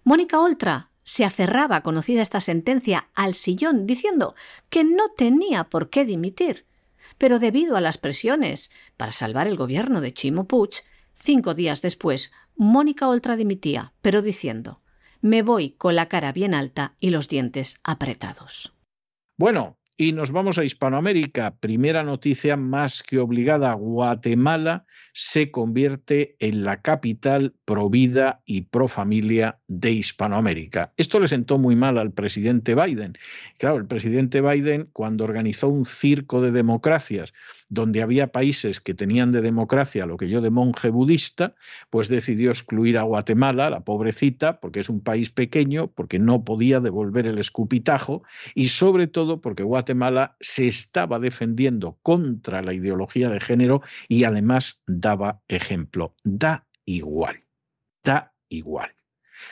Mónica 0.04 0.40
Oltra 0.40 0.90
se 1.04 1.25
aferraba, 1.25 1.82
conocida 1.82 2.23
esta 2.23 2.40
sentencia, 2.40 3.08
al 3.14 3.34
sillón, 3.34 3.87
diciendo 3.87 4.34
que 4.68 4.82
no 4.82 5.11
tenía 5.16 5.64
por 5.64 5.90
qué 5.90 6.04
dimitir. 6.04 6.66
Pero 7.18 7.38
debido 7.38 7.76
a 7.76 7.80
las 7.80 7.99
presiones 7.99 8.73
para 8.96 9.12
salvar 9.12 9.46
el 9.46 9.56
gobierno 9.56 10.00
de 10.00 10.12
Chimo 10.12 10.49
Puig, 10.49 10.82
cinco 11.14 11.54
días 11.54 11.82
después, 11.82 12.32
Mónica 12.56 13.08
Oltra 13.08 13.37
dimitía, 13.37 13.92
pero 14.02 14.23
diciendo 14.23 14.80
me 15.25 15.40
voy 15.40 15.70
con 15.70 15.96
la 15.96 16.06
cara 16.06 16.32
bien 16.32 16.52
alta 16.52 16.96
y 17.00 17.08
los 17.08 17.30
dientes 17.30 17.80
apretados. 17.82 18.75
Bueno, 19.38 19.78
y 19.96 20.12
nos 20.12 20.32
vamos 20.32 20.58
a 20.58 20.64
Hispanoamérica. 20.64 21.56
Primera 21.56 22.02
noticia 22.02 22.58
más 22.58 23.02
que 23.02 23.18
obligada. 23.18 23.73
Guatemala 23.73 24.84
se 25.14 25.52
convierte 25.52 26.35
en 26.40 26.64
la 26.64 26.83
capital 26.83 27.54
pro 27.64 27.88
vida 27.88 28.42
y 28.44 28.62
pro 28.62 28.88
familia 28.88 29.61
de 29.68 29.92
Hispanoamérica. 29.92 30.92
Esto 30.97 31.21
le 31.21 31.28
sentó 31.28 31.56
muy 31.56 31.76
mal 31.76 31.99
al 31.99 32.11
presidente 32.11 32.75
Biden. 32.75 33.14
Claro, 33.59 33.76
el 33.76 33.87
presidente 33.87 34.40
Biden, 34.40 34.88
cuando 34.92 35.23
organizó 35.23 35.68
un 35.68 35.85
circo 35.85 36.42
de 36.42 36.50
democracias 36.50 37.33
donde 37.68 38.02
había 38.02 38.28
países 38.28 38.80
que 38.80 38.94
tenían 38.94 39.33
de 39.33 39.40
democracia 39.40 40.06
lo 40.06 40.16
que 40.16 40.28
yo 40.28 40.40
de 40.40 40.50
monje 40.50 40.90
budista, 40.90 41.54
pues 41.90 42.09
decidió 42.09 42.50
excluir 42.50 42.99
a 42.99 43.02
Guatemala, 43.02 43.71
la 43.71 43.80
pobrecita, 43.80 44.61
porque 44.61 44.80
es 44.80 44.88
un 44.88 45.00
país 45.00 45.30
pequeño, 45.30 45.88
porque 45.88 46.18
no 46.18 46.44
podía 46.44 46.80
devolver 46.80 47.26
el 47.26 47.38
escupitajo 47.38 48.23
y 48.54 48.68
sobre 48.68 49.06
todo 49.06 49.40
porque 49.40 49.62
Guatemala 49.62 50.37
se 50.40 50.66
estaba 50.66 51.18
defendiendo 51.18 51.99
contra 52.02 52.62
la 52.62 52.75
ideología 52.75 53.28
de 53.28 53.40
género 53.40 53.83
y 54.09 54.25
además 54.25 54.83
daba 55.04 55.42
ejemplo. 55.49 56.14
Da 56.25 56.66
igual, 56.87 57.37
da 58.02 58.32
igual. 58.49 58.90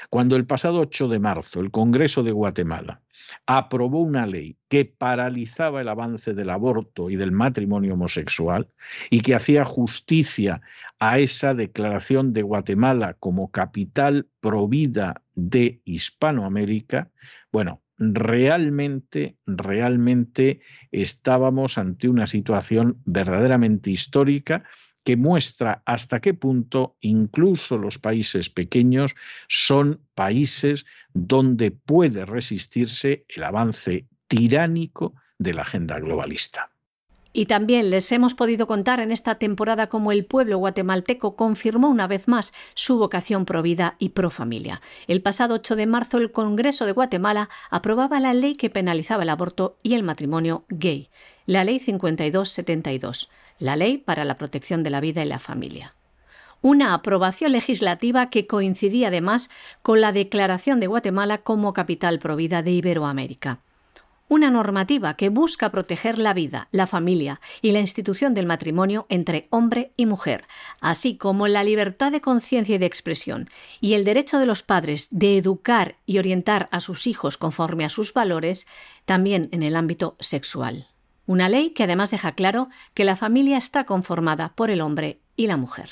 Cuando 0.09 0.37
el 0.37 0.47
pasado 0.47 0.81
8 0.81 1.09
de 1.09 1.19
marzo 1.19 1.61
el 1.61 1.71
Congreso 1.71 2.23
de 2.23 2.33
Guatemala 2.33 3.03
aprobó 3.47 4.01
una 4.01 4.27
ley 4.27 4.57
que 4.69 4.87
paralizaba 4.87 5.83
el 5.83 5.89
avance 5.89 6.33
del 6.33 6.49
aborto 6.49 7.11
y 7.11 7.17
del 7.17 7.33
matrimonio 7.33 7.95
homosexual 7.95 8.69
y 9.11 9.21
que 9.21 9.35
hacía 9.35 9.65
justicia 9.67 10.63
a 10.99 11.19
esa 11.19 11.53
declaración 11.53 12.33
de 12.33 12.43
Guatemala 12.43 13.15
como 13.21 13.51
capital 13.51 14.29
provida 14.41 15.23
de 15.35 15.83
Hispanoamérica, 15.85 17.11
bueno, 17.53 17.83
realmente, 17.99 19.37
realmente 19.47 20.61
estábamos 20.91 21.77
ante 21.77 22.09
una 22.09 22.27
situación 22.27 23.01
verdaderamente 23.05 23.91
histórica 23.91 24.65
que 25.05 25.17
muestra 25.17 25.83
hasta 25.85 26.21
qué 26.21 26.35
punto 26.35 26.97
incluso 27.01 27.79
los 27.79 27.99
países 27.99 28.51
pequeños 28.51 29.15
son 29.49 30.01
países 30.15 30.87
donde 31.13 31.71
puede 31.71 32.25
resistirse 32.25 33.25
el 33.29 33.45
avance 33.45 34.07
tiránico 34.29 35.15
de 35.39 35.55
la 35.55 35.63
agenda 35.63 35.99
globalista. 35.99 36.71
Y 37.35 37.47
también 37.47 37.89
les 37.89 38.13
hemos 38.13 38.35
podido 38.35 38.67
contar 38.67 39.01
en 39.01 39.11
esta 39.11 39.37
temporada 39.37 39.89
cómo 39.89 40.13
el 40.13 40.27
pueblo 40.27 40.59
guatemalteco 40.59 41.35
confirmó 41.35 41.89
una 41.89 42.07
vez 42.07 42.29
más 42.29 42.53
su 42.75 42.99
vocación 42.99 43.47
pro 43.47 43.63
vida 43.63 43.97
y 43.99 44.11
pro 44.11 44.29
familia. 44.29 44.83
El 45.07 45.23
pasado 45.23 45.55
8 45.55 45.77
de 45.77 45.87
marzo 45.87 46.19
el 46.19 46.31
Congreso 46.31 46.85
de 46.85 46.93
Guatemala 46.93 47.49
aprobaba 47.71 48.21
la 48.21 48.35
ley 48.35 48.55
que 48.55 48.69
penalizaba 48.69 49.23
el 49.23 49.31
aborto 49.31 49.79
y 49.83 49.95
el 49.95 50.03
matrimonio 50.03 50.67
gay, 50.69 51.09
la 51.47 51.65
Ley 51.65 51.79
5272 51.79 53.31
la 53.59 53.77
Ley 53.77 53.99
para 53.99 54.25
la 54.25 54.37
Protección 54.37 54.83
de 54.83 54.91
la 54.91 55.01
Vida 55.01 55.23
y 55.23 55.27
la 55.27 55.39
Familia. 55.39 55.95
Una 56.63 56.95
aprobación 56.95 57.53
legislativa 57.53 58.31
que 58.31 58.47
coincidía 58.47 59.09
además 59.09 59.51
con 59.83 60.01
la 60.01 60.13
declaración 60.13 60.79
de 60.79 60.87
Guatemala 60.87 61.39
como 61.39 61.73
capital 61.73 62.21
provida 62.21 62.63
de 62.63 62.71
Iberoamérica. 62.71 63.59
Una 64.29 64.51
normativa 64.51 65.15
que 65.15 65.29
busca 65.29 65.71
proteger 65.71 66.19
la 66.19 66.33
vida, 66.33 66.69
la 66.71 66.87
familia 66.87 67.41
y 67.61 67.73
la 67.73 67.81
institución 67.81 68.33
del 68.33 68.47
matrimonio 68.47 69.07
entre 69.11 69.47
hombre 69.51 69.93
y 69.97 70.07
mujer, 70.07 70.47
así 70.81 71.17
como 71.17 71.49
la 71.49 71.65
libertad 71.65 72.13
de 72.13 72.23
conciencia 72.23 72.77
y 72.77 72.79
de 72.79 72.87
expresión, 72.87 73.51
y 73.81 73.93
el 73.93 74.05
derecho 74.05 74.39
de 74.39 74.47
los 74.47 74.63
padres 74.63 75.09
de 75.11 75.37
educar 75.37 75.97
y 76.07 76.19
orientar 76.19 76.69
a 76.71 76.81
sus 76.81 77.07
hijos 77.07 77.37
conforme 77.37 77.85
a 77.85 77.91
sus 77.91 78.15
valores, 78.15 78.67
también 79.05 79.49
en 79.53 79.63
el 79.63 79.77
ámbito 79.77 80.17
sexual. 80.19 80.87
Una 81.27 81.49
ley 81.49 81.71
que 81.71 81.85
además 81.85 82.11
deja 82.11 82.33
claro 82.33 82.69
que 82.95 83.05
la 83.05 83.17
familia 83.17 83.57
está 83.57 83.85
conformada 83.85 84.53
por 84.55 84.71
el 84.71 84.81
hombre 84.81 85.21
y 85.37 85.47
la 85.47 85.57
mujer. 85.57 85.91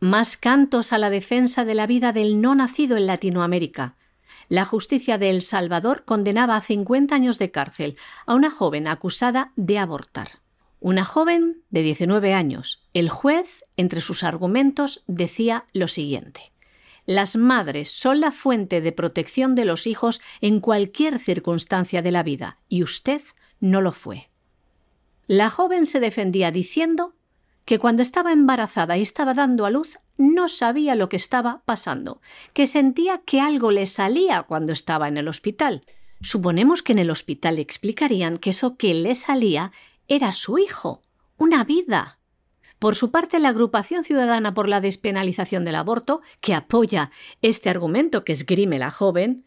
Más 0.00 0.36
cantos 0.36 0.92
a 0.92 0.98
la 0.98 1.10
defensa 1.10 1.64
de 1.64 1.74
la 1.74 1.86
vida 1.86 2.12
del 2.12 2.40
no 2.40 2.54
nacido 2.54 2.96
en 2.96 3.06
Latinoamérica. 3.06 3.96
La 4.48 4.64
justicia 4.64 5.18
de 5.18 5.28
El 5.30 5.42
Salvador 5.42 6.04
condenaba 6.04 6.56
a 6.56 6.60
50 6.62 7.14
años 7.14 7.38
de 7.38 7.50
cárcel 7.50 7.96
a 8.24 8.34
una 8.34 8.50
joven 8.50 8.88
acusada 8.88 9.52
de 9.56 9.78
abortar. 9.78 10.40
Una 10.80 11.04
joven 11.04 11.62
de 11.68 11.82
19 11.82 12.32
años. 12.32 12.82
El 12.94 13.10
juez, 13.10 13.66
entre 13.76 14.00
sus 14.00 14.24
argumentos, 14.24 15.04
decía 15.06 15.66
lo 15.74 15.88
siguiente. 15.88 16.52
Las 17.04 17.36
madres 17.36 17.90
son 17.90 18.20
la 18.20 18.32
fuente 18.32 18.80
de 18.80 18.92
protección 18.92 19.54
de 19.54 19.66
los 19.66 19.86
hijos 19.86 20.22
en 20.40 20.60
cualquier 20.60 21.18
circunstancia 21.18 22.00
de 22.00 22.12
la 22.12 22.22
vida, 22.22 22.58
y 22.68 22.82
usted 22.82 23.20
no 23.60 23.82
lo 23.82 23.92
fue. 23.92 24.29
La 25.30 25.48
joven 25.48 25.86
se 25.86 26.00
defendía 26.00 26.50
diciendo 26.50 27.14
que 27.64 27.78
cuando 27.78 28.02
estaba 28.02 28.32
embarazada 28.32 28.98
y 28.98 29.02
estaba 29.02 29.32
dando 29.32 29.64
a 29.64 29.70
luz 29.70 30.00
no 30.18 30.48
sabía 30.48 30.96
lo 30.96 31.08
que 31.08 31.14
estaba 31.14 31.62
pasando, 31.66 32.20
que 32.52 32.66
sentía 32.66 33.22
que 33.24 33.40
algo 33.40 33.70
le 33.70 33.86
salía 33.86 34.42
cuando 34.42 34.72
estaba 34.72 35.06
en 35.06 35.18
el 35.18 35.28
hospital. 35.28 35.84
Suponemos 36.20 36.82
que 36.82 36.94
en 36.94 36.98
el 36.98 37.10
hospital 37.10 37.54
le 37.54 37.62
explicarían 37.62 38.38
que 38.38 38.50
eso 38.50 38.76
que 38.76 38.92
le 38.92 39.14
salía 39.14 39.70
era 40.08 40.32
su 40.32 40.58
hijo, 40.58 41.00
una 41.36 41.62
vida. 41.62 42.18
Por 42.80 42.96
su 42.96 43.12
parte, 43.12 43.38
la 43.38 43.50
Agrupación 43.50 44.02
Ciudadana 44.02 44.52
por 44.52 44.68
la 44.68 44.80
Despenalización 44.80 45.64
del 45.64 45.76
Aborto, 45.76 46.22
que 46.40 46.54
apoya 46.54 47.12
este 47.40 47.70
argumento 47.70 48.24
que 48.24 48.32
esgrime 48.32 48.80
la 48.80 48.90
joven, 48.90 49.44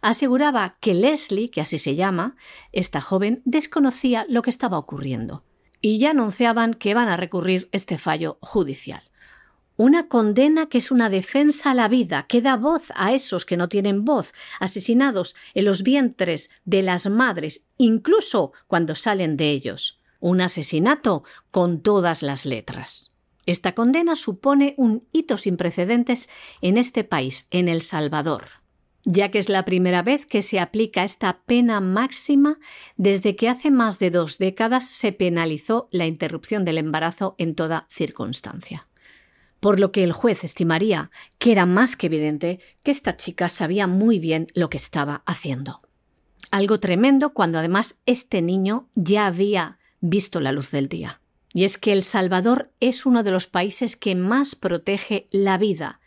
aseguraba 0.00 0.76
que 0.80 0.94
Leslie, 0.94 1.50
que 1.50 1.60
así 1.60 1.78
se 1.78 1.94
llama, 1.94 2.36
esta 2.72 3.00
joven, 3.00 3.42
desconocía 3.44 4.26
lo 4.28 4.42
que 4.42 4.50
estaba 4.50 4.78
ocurriendo 4.78 5.44
y 5.80 5.98
ya 5.98 6.12
anunciaban 6.12 6.72
que 6.72 6.94
van 6.94 7.08
a 7.08 7.18
recurrir 7.18 7.68
este 7.70 7.98
fallo 7.98 8.38
judicial. 8.40 9.02
Una 9.76 10.08
condena 10.08 10.70
que 10.70 10.78
es 10.78 10.90
una 10.90 11.10
defensa 11.10 11.72
a 11.72 11.74
la 11.74 11.88
vida, 11.88 12.24
que 12.26 12.40
da 12.40 12.56
voz 12.56 12.90
a 12.94 13.12
esos 13.12 13.44
que 13.44 13.58
no 13.58 13.68
tienen 13.68 14.02
voz, 14.02 14.32
asesinados 14.60 15.36
en 15.52 15.66
los 15.66 15.82
vientres 15.82 16.48
de 16.64 16.80
las 16.80 17.10
madres, 17.10 17.66
incluso 17.76 18.52
cuando 18.66 18.94
salen 18.94 19.36
de 19.36 19.50
ellos. 19.50 20.00
Un 20.20 20.40
asesinato 20.40 21.22
con 21.50 21.82
todas 21.82 22.22
las 22.22 22.46
letras. 22.46 23.12
Esta 23.44 23.74
condena 23.74 24.14
supone 24.14 24.72
un 24.78 25.06
hito 25.12 25.36
sin 25.36 25.58
precedentes 25.58 26.30
en 26.62 26.78
este 26.78 27.04
país, 27.04 27.46
en 27.50 27.68
El 27.68 27.82
Salvador 27.82 28.63
ya 29.04 29.30
que 29.30 29.38
es 29.38 29.48
la 29.48 29.64
primera 29.64 30.02
vez 30.02 30.26
que 30.26 30.42
se 30.42 30.58
aplica 30.58 31.04
esta 31.04 31.40
pena 31.44 31.80
máxima 31.80 32.58
desde 32.96 33.36
que 33.36 33.48
hace 33.48 33.70
más 33.70 33.98
de 33.98 34.10
dos 34.10 34.38
décadas 34.38 34.88
se 34.88 35.12
penalizó 35.12 35.88
la 35.90 36.06
interrupción 36.06 36.64
del 36.64 36.78
embarazo 36.78 37.34
en 37.38 37.54
toda 37.54 37.86
circunstancia. 37.90 38.88
Por 39.60 39.80
lo 39.80 39.92
que 39.92 40.04
el 40.04 40.12
juez 40.12 40.44
estimaría 40.44 41.10
que 41.38 41.52
era 41.52 41.66
más 41.66 41.96
que 41.96 42.06
evidente 42.06 42.60
que 42.82 42.90
esta 42.90 43.16
chica 43.16 43.48
sabía 43.48 43.86
muy 43.86 44.18
bien 44.18 44.48
lo 44.54 44.68
que 44.68 44.76
estaba 44.76 45.22
haciendo. 45.26 45.82
Algo 46.50 46.80
tremendo 46.80 47.34
cuando 47.34 47.58
además 47.58 47.98
este 48.06 48.42
niño 48.42 48.88
ya 48.94 49.26
había 49.26 49.78
visto 50.00 50.40
la 50.40 50.52
luz 50.52 50.70
del 50.70 50.88
día. 50.88 51.20
Y 51.52 51.64
es 51.64 51.78
que 51.78 51.92
El 51.92 52.02
Salvador 52.02 52.72
es 52.80 53.06
uno 53.06 53.22
de 53.22 53.30
los 53.30 53.46
países 53.46 53.96
que 53.96 54.14
más 54.14 54.54
protege 54.54 55.28
la 55.30 55.56
vida 55.56 56.00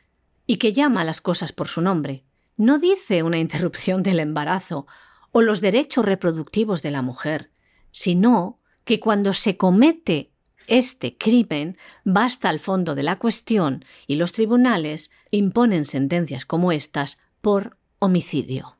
y 0.46 0.58
que 0.58 0.74
llama 0.74 1.02
a 1.02 1.06
las 1.06 1.22
cosas 1.22 1.52
por 1.52 1.68
su 1.68 1.82
nombre, 1.82 2.24
no 2.58 2.80
dice 2.80 3.24
una 3.24 3.38
interrupción 3.38 4.04
del 4.04 4.20
embarazo 4.20 4.88
o 5.32 5.41
los 5.41 5.62
derechos 5.62 6.04
reproductivos 6.04 6.82
de 6.82 6.91
la 6.91 7.02
mujer, 7.02 7.52
sino 7.91 8.60
que 8.84 9.00
cuando 9.00 9.34
se 9.34 9.58
comete 9.58 10.32
este 10.67 11.17
crimen 11.17 11.78
basta 12.04 12.50
al 12.50 12.60
fondo 12.60 12.93
de 12.93 13.04
la 13.04 13.20
cuestión 13.20 13.86
y 14.06 14.17
los 14.17 14.34
tribunales 14.34 15.12
imponen 15.32 15.86
sentencias 15.86 16.46
como 16.46 16.72
estas 16.72 17.20
por 17.41 17.78
homicidio. 18.00 18.77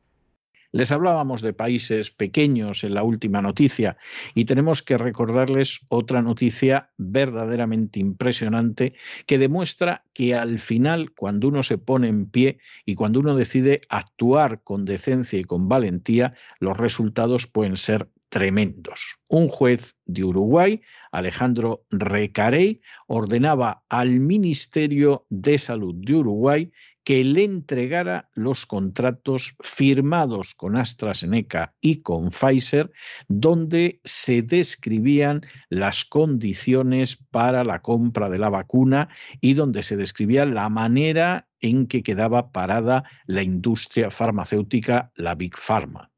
Les 0.70 0.92
hablábamos 0.92 1.40
de 1.40 1.54
países 1.54 2.10
pequeños 2.10 2.84
en 2.84 2.92
la 2.92 3.02
última 3.02 3.40
noticia 3.40 3.96
y 4.34 4.44
tenemos 4.44 4.82
que 4.82 4.98
recordarles 4.98 5.80
otra 5.88 6.20
noticia 6.20 6.90
verdaderamente 6.98 8.00
impresionante 8.00 8.92
que 9.26 9.38
demuestra 9.38 10.04
que 10.12 10.34
al 10.34 10.58
final, 10.58 11.12
cuando 11.12 11.48
uno 11.48 11.62
se 11.62 11.78
pone 11.78 12.08
en 12.08 12.26
pie 12.26 12.58
y 12.84 12.96
cuando 12.96 13.20
uno 13.20 13.34
decide 13.34 13.80
actuar 13.88 14.62
con 14.62 14.84
decencia 14.84 15.38
y 15.38 15.44
con 15.44 15.68
valentía, 15.68 16.34
los 16.60 16.76
resultados 16.76 17.46
pueden 17.46 17.78
ser 17.78 18.10
tremendos. 18.28 19.18
Un 19.30 19.48
juez 19.48 19.96
de 20.04 20.24
Uruguay, 20.24 20.82
Alejandro 21.12 21.86
Recarey, 21.90 22.82
ordenaba 23.06 23.84
al 23.88 24.20
Ministerio 24.20 25.24
de 25.30 25.56
Salud 25.56 25.94
de 25.94 26.14
Uruguay 26.14 26.70
que 27.08 27.24
le 27.24 27.42
entregara 27.42 28.28
los 28.34 28.66
contratos 28.66 29.56
firmados 29.60 30.54
con 30.54 30.76
AstraZeneca 30.76 31.74
y 31.80 32.02
con 32.02 32.28
Pfizer, 32.30 32.92
donde 33.28 34.02
se 34.04 34.42
describían 34.42 35.40
las 35.70 36.04
condiciones 36.04 37.16
para 37.16 37.64
la 37.64 37.80
compra 37.80 38.28
de 38.28 38.38
la 38.38 38.50
vacuna 38.50 39.08
y 39.40 39.54
donde 39.54 39.82
se 39.82 39.96
describía 39.96 40.44
la 40.44 40.68
manera 40.68 41.48
en 41.60 41.86
que 41.86 42.02
quedaba 42.02 42.52
parada 42.52 43.04
la 43.24 43.42
industria 43.42 44.10
farmacéutica, 44.10 45.10
la 45.16 45.34
Big 45.34 45.56
Pharma. 45.56 46.10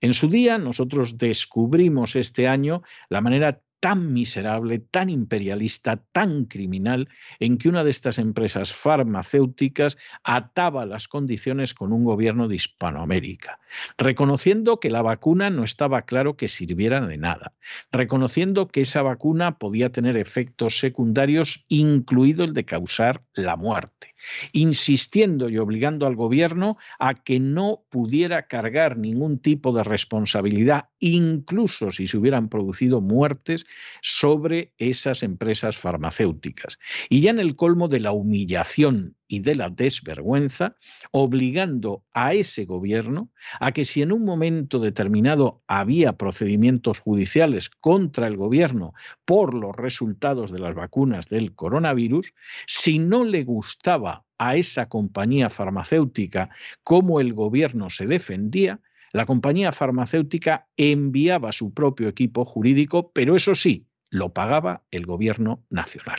En 0.00 0.14
su 0.14 0.28
día 0.28 0.58
nosotros 0.58 1.18
descubrimos 1.18 2.14
este 2.14 2.46
año 2.46 2.84
la 3.08 3.20
manera 3.20 3.62
tan 3.86 4.12
miserable, 4.12 4.80
tan 4.80 5.08
imperialista, 5.08 5.98
tan 6.10 6.46
criminal, 6.46 7.08
en 7.38 7.56
que 7.56 7.68
una 7.68 7.84
de 7.84 7.92
estas 7.92 8.18
empresas 8.18 8.72
farmacéuticas 8.72 9.96
ataba 10.24 10.86
las 10.86 11.06
condiciones 11.06 11.72
con 11.72 11.92
un 11.92 12.02
gobierno 12.02 12.48
de 12.48 12.56
Hispanoamérica, 12.56 13.60
reconociendo 13.96 14.80
que 14.80 14.90
la 14.90 15.02
vacuna 15.02 15.50
no 15.50 15.62
estaba 15.62 16.02
claro 16.02 16.36
que 16.36 16.48
sirviera 16.48 17.00
de 17.00 17.16
nada, 17.16 17.54
reconociendo 17.92 18.66
que 18.66 18.80
esa 18.80 19.02
vacuna 19.02 19.56
podía 19.56 19.92
tener 19.92 20.16
efectos 20.16 20.80
secundarios, 20.80 21.64
incluido 21.68 22.42
el 22.42 22.54
de 22.54 22.64
causar 22.64 23.22
la 23.34 23.56
muerte 23.56 24.15
insistiendo 24.52 25.48
y 25.48 25.58
obligando 25.58 26.06
al 26.06 26.16
gobierno 26.16 26.76
a 26.98 27.14
que 27.14 27.40
no 27.40 27.84
pudiera 27.90 28.46
cargar 28.46 28.96
ningún 28.96 29.38
tipo 29.38 29.72
de 29.72 29.84
responsabilidad, 29.84 30.88
incluso 30.98 31.90
si 31.90 32.06
se 32.06 32.18
hubieran 32.18 32.48
producido 32.48 33.00
muertes, 33.00 33.66
sobre 34.02 34.72
esas 34.78 35.22
empresas 35.22 35.76
farmacéuticas. 35.76 36.78
Y 37.08 37.20
ya 37.20 37.30
en 37.30 37.40
el 37.40 37.56
colmo 37.56 37.88
de 37.88 38.00
la 38.00 38.12
humillación 38.12 39.15
y 39.28 39.40
de 39.40 39.54
la 39.54 39.70
desvergüenza, 39.70 40.76
obligando 41.10 42.04
a 42.12 42.34
ese 42.34 42.64
gobierno 42.64 43.30
a 43.60 43.72
que 43.72 43.84
si 43.84 44.02
en 44.02 44.12
un 44.12 44.24
momento 44.24 44.78
determinado 44.78 45.62
había 45.66 46.16
procedimientos 46.16 47.00
judiciales 47.00 47.70
contra 47.80 48.26
el 48.26 48.36
gobierno 48.36 48.94
por 49.24 49.54
los 49.54 49.74
resultados 49.74 50.50
de 50.52 50.60
las 50.60 50.74
vacunas 50.74 51.28
del 51.28 51.54
coronavirus, 51.54 52.32
si 52.66 52.98
no 52.98 53.24
le 53.24 53.44
gustaba 53.44 54.24
a 54.38 54.56
esa 54.56 54.88
compañía 54.88 55.50
farmacéutica 55.50 56.50
cómo 56.84 57.20
el 57.20 57.32
gobierno 57.32 57.90
se 57.90 58.06
defendía, 58.06 58.80
la 59.12 59.24
compañía 59.24 59.72
farmacéutica 59.72 60.68
enviaba 60.76 61.52
su 61.52 61.72
propio 61.72 62.08
equipo 62.08 62.44
jurídico, 62.44 63.12
pero 63.12 63.36
eso 63.36 63.54
sí, 63.54 63.86
lo 64.10 64.32
pagaba 64.32 64.84
el 64.90 65.06
gobierno 65.06 65.64
nacional. 65.70 66.18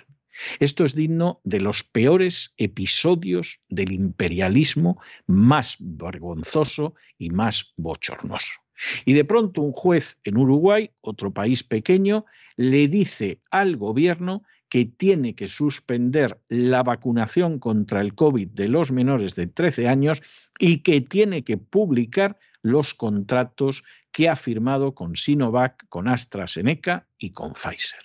Esto 0.60 0.86
es 0.86 0.96
digno 0.96 1.42
de 1.44 1.60
los 1.60 1.84
peores 1.84 2.54
episodios 2.58 3.60
del 3.70 3.92
imperialismo 3.92 5.02
más 5.26 5.78
vergonzoso 5.80 6.96
y 7.18 7.30
más 7.30 7.74
bochornoso. 7.78 8.62
Y 9.06 9.14
de 9.14 9.26
pronto 9.26 9.62
un 9.62 9.72
juez 9.72 10.18
en 10.24 10.38
Uruguay, 10.38 10.92
otro 11.02 11.34
país 11.34 11.64
pequeño, 11.64 12.26
le 12.56 12.88
dice 12.88 13.42
al 13.50 13.76
gobierno 13.76 14.44
que 14.70 14.86
tiene 14.86 15.34
que 15.34 15.48
suspender 15.48 16.40
la 16.50 16.84
vacunación 16.84 17.60
contra 17.60 18.02
el 18.02 18.14
COVID 18.14 18.50
de 18.50 18.68
los 18.68 18.92
menores 18.92 19.36
de 19.36 19.48
13 19.48 19.88
años 19.88 20.22
y 20.60 20.80
que 20.84 21.02
tiene 21.02 21.44
que 21.44 21.58
publicar 21.58 22.38
los 22.62 22.94
contratos 22.94 23.84
que 24.12 24.30
ha 24.30 24.36
firmado 24.36 24.94
con 24.94 25.16
Sinovac, 25.16 25.88
con 25.90 26.08
AstraZeneca 26.08 27.08
y 27.18 27.32
con 27.32 27.54
Pfizer. 27.54 28.02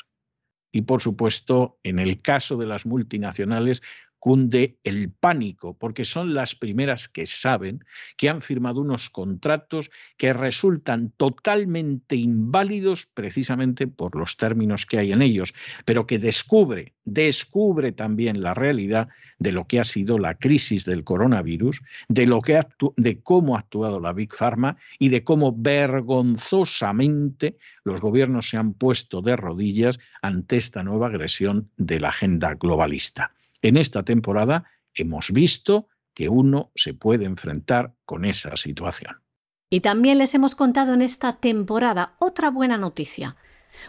Y 0.72 0.82
por 0.82 1.02
supuesto, 1.02 1.78
en 1.82 1.98
el 1.98 2.22
caso 2.22 2.56
de 2.56 2.66
las 2.66 2.86
multinacionales, 2.86 3.82
cunde 4.22 4.78
el 4.84 5.10
pánico, 5.10 5.76
porque 5.76 6.04
son 6.04 6.32
las 6.32 6.54
primeras 6.54 7.08
que 7.08 7.26
saben 7.26 7.84
que 8.16 8.28
han 8.28 8.40
firmado 8.40 8.80
unos 8.80 9.10
contratos 9.10 9.90
que 10.16 10.32
resultan 10.32 11.10
totalmente 11.16 12.14
inválidos 12.14 13.06
precisamente 13.06 13.88
por 13.88 14.14
los 14.14 14.36
términos 14.36 14.86
que 14.86 15.00
hay 15.00 15.10
en 15.10 15.22
ellos, 15.22 15.54
pero 15.84 16.06
que 16.06 16.20
descubre, 16.20 16.94
descubre 17.04 17.90
también 17.90 18.42
la 18.42 18.54
realidad 18.54 19.08
de 19.40 19.50
lo 19.50 19.66
que 19.66 19.80
ha 19.80 19.84
sido 19.84 20.20
la 20.20 20.36
crisis 20.36 20.84
del 20.84 21.02
coronavirus, 21.02 21.82
de 22.06 22.26
lo 22.26 22.42
que 22.42 22.60
de 22.96 23.20
cómo 23.22 23.56
ha 23.56 23.58
actuado 23.58 23.98
la 23.98 24.12
Big 24.12 24.32
Pharma 24.32 24.76
y 25.00 25.08
de 25.08 25.24
cómo 25.24 25.52
vergonzosamente 25.52 27.56
los 27.82 28.00
gobiernos 28.00 28.50
se 28.50 28.56
han 28.56 28.74
puesto 28.74 29.20
de 29.20 29.34
rodillas 29.34 29.98
ante 30.22 30.58
esta 30.58 30.84
nueva 30.84 31.08
agresión 31.08 31.70
de 31.76 31.98
la 31.98 32.10
agenda 32.10 32.54
globalista. 32.54 33.32
En 33.62 33.76
esta 33.76 34.02
temporada 34.02 34.64
hemos 34.92 35.30
visto 35.30 35.88
que 36.14 36.28
uno 36.28 36.72
se 36.74 36.94
puede 36.94 37.24
enfrentar 37.24 37.94
con 38.04 38.24
esa 38.24 38.56
situación. 38.56 39.22
Y 39.70 39.80
también 39.80 40.18
les 40.18 40.34
hemos 40.34 40.54
contado 40.54 40.92
en 40.92 41.00
esta 41.00 41.36
temporada 41.36 42.16
otra 42.18 42.50
buena 42.50 42.76
noticia. 42.76 43.36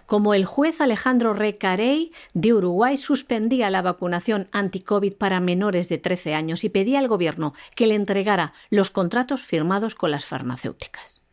Como 0.06 0.34
el 0.34 0.46
juez 0.46 0.80
Alejandro 0.80 1.34
Recarey 1.34 2.14
de 2.34 2.54
Uruguay 2.54 2.96
suspendía 2.96 3.70
la 3.70 3.82
vacunación 3.82 4.48
anti-COVID 4.54 5.16
para 5.16 5.42
menores 5.42 5.90
de 5.90 5.98
13 5.98 6.36
años 6.36 6.64
y 6.64 6.70
pedía 6.70 7.00
al 7.00 7.10
gobierno 7.10 7.54
que 7.76 7.88
le 7.88 7.96
entregara 7.96 8.54
los 8.70 8.92
contratos 8.92 9.44
firmados 9.44 9.96
con 9.96 10.12
las 10.12 10.24
farmacéuticas. 10.24 11.26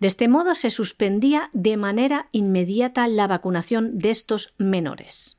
De 0.00 0.06
este 0.06 0.28
modo 0.28 0.54
se 0.54 0.68
suspendía 0.68 1.48
de 1.54 1.78
manera 1.78 2.28
inmediata 2.32 3.08
la 3.08 3.26
vacunación 3.26 3.96
de 3.96 4.10
estos 4.10 4.54
menores 4.58 5.37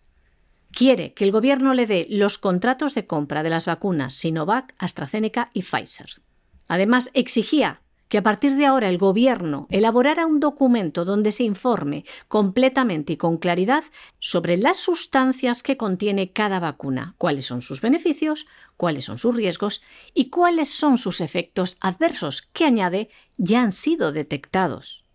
quiere 0.71 1.13
que 1.13 1.23
el 1.23 1.32
gobierno 1.32 1.73
le 1.73 1.88
dé 1.88 2.08
los 2.10 2.38
contratos 2.38 2.95
de 2.95 3.05
compra 3.08 3.43
de 3.43 3.49
las 3.49 3.65
vacunas 3.65 4.13
Sinovac, 4.13 4.73
AstraZeneca 4.77 5.49
y 5.53 5.62
Pfizer. 5.62 6.21
Además, 6.67 7.12
exigía 7.13 7.82
que 8.10 8.17
a 8.17 8.23
partir 8.23 8.55
de 8.55 8.65
ahora 8.65 8.89
el 8.89 8.97
gobierno 8.97 9.67
elaborara 9.69 10.25
un 10.25 10.39
documento 10.39 11.05
donde 11.05 11.32
se 11.32 11.43
informe 11.43 12.03
completamente 12.27 13.13
y 13.13 13.17
con 13.17 13.38
claridad 13.38 13.84
sobre 14.17 14.58
las 14.58 14.77
sustancias 14.77 15.63
que 15.63 15.77
contiene 15.77 16.32
cada 16.32 16.60
vacuna, 16.60 17.13
cuáles 17.17 17.45
son 17.45 17.62
sus 17.62 17.82
beneficios, 17.82 18.47
cuáles 18.77 19.05
son 19.05 19.19
sus 19.19 19.36
riesgos 19.36 19.84
y 20.13 20.29
cuáles 20.29 20.71
son 20.71 20.97
sus 20.97 21.21
efectos 21.21 21.77
adversos, 21.82 22.41
que 22.51 22.65
añade 22.65 23.10
ya 23.38 23.62
han 23.62 23.71
sido 23.71 24.12
detectados. 24.12 25.05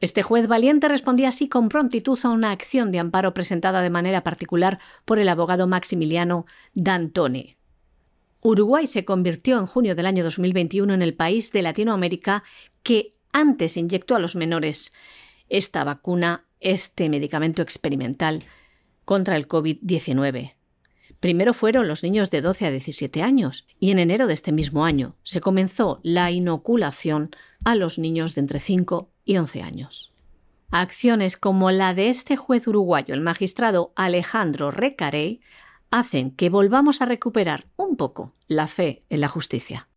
Este 0.00 0.22
juez 0.22 0.46
valiente 0.46 0.88
respondía 0.88 1.28
así 1.28 1.48
con 1.48 1.68
prontitud 1.68 2.18
a 2.22 2.30
una 2.30 2.50
acción 2.50 2.92
de 2.92 2.98
amparo 2.98 3.32
presentada 3.32 3.80
de 3.80 3.90
manera 3.90 4.22
particular 4.22 4.78
por 5.04 5.18
el 5.18 5.28
abogado 5.28 5.66
Maximiliano 5.66 6.44
D'Antone. 6.74 7.56
Uruguay 8.42 8.86
se 8.86 9.04
convirtió 9.04 9.58
en 9.58 9.66
junio 9.66 9.94
del 9.94 10.06
año 10.06 10.22
2021 10.22 10.92
en 10.92 11.02
el 11.02 11.14
país 11.14 11.50
de 11.50 11.62
Latinoamérica 11.62 12.44
que 12.82 13.16
antes 13.32 13.76
inyectó 13.76 14.14
a 14.14 14.18
los 14.18 14.36
menores 14.36 14.92
esta 15.48 15.82
vacuna, 15.82 16.44
este 16.60 17.08
medicamento 17.08 17.62
experimental 17.62 18.42
contra 19.04 19.36
el 19.36 19.48
COVID-19. 19.48 20.54
Primero 21.20 21.54
fueron 21.54 21.88
los 21.88 22.02
niños 22.02 22.30
de 22.30 22.42
12 22.42 22.66
a 22.66 22.70
17 22.70 23.22
años 23.22 23.66
y 23.80 23.90
en 23.90 23.98
enero 23.98 24.26
de 24.26 24.34
este 24.34 24.52
mismo 24.52 24.84
año 24.84 25.16
se 25.22 25.40
comenzó 25.40 26.00
la 26.02 26.30
inoculación 26.30 27.30
a 27.64 27.74
los 27.74 27.98
niños 27.98 28.34
de 28.34 28.42
entre 28.42 28.58
5 28.58 29.10
y 29.26 29.36
11 29.36 29.60
años. 29.60 30.12
Acciones 30.70 31.36
como 31.36 31.70
la 31.70 31.92
de 31.92 32.08
este 32.08 32.36
juez 32.36 32.66
uruguayo, 32.66 33.14
el 33.14 33.20
magistrado 33.20 33.92
Alejandro 33.94 34.70
Recarey, 34.70 35.40
hacen 35.90 36.30
que 36.30 36.48
volvamos 36.48 37.02
a 37.02 37.06
recuperar 37.06 37.66
un 37.76 37.96
poco 37.96 38.32
la 38.48 38.66
fe 38.66 39.04
en 39.10 39.20
la 39.20 39.28
justicia. 39.28 39.88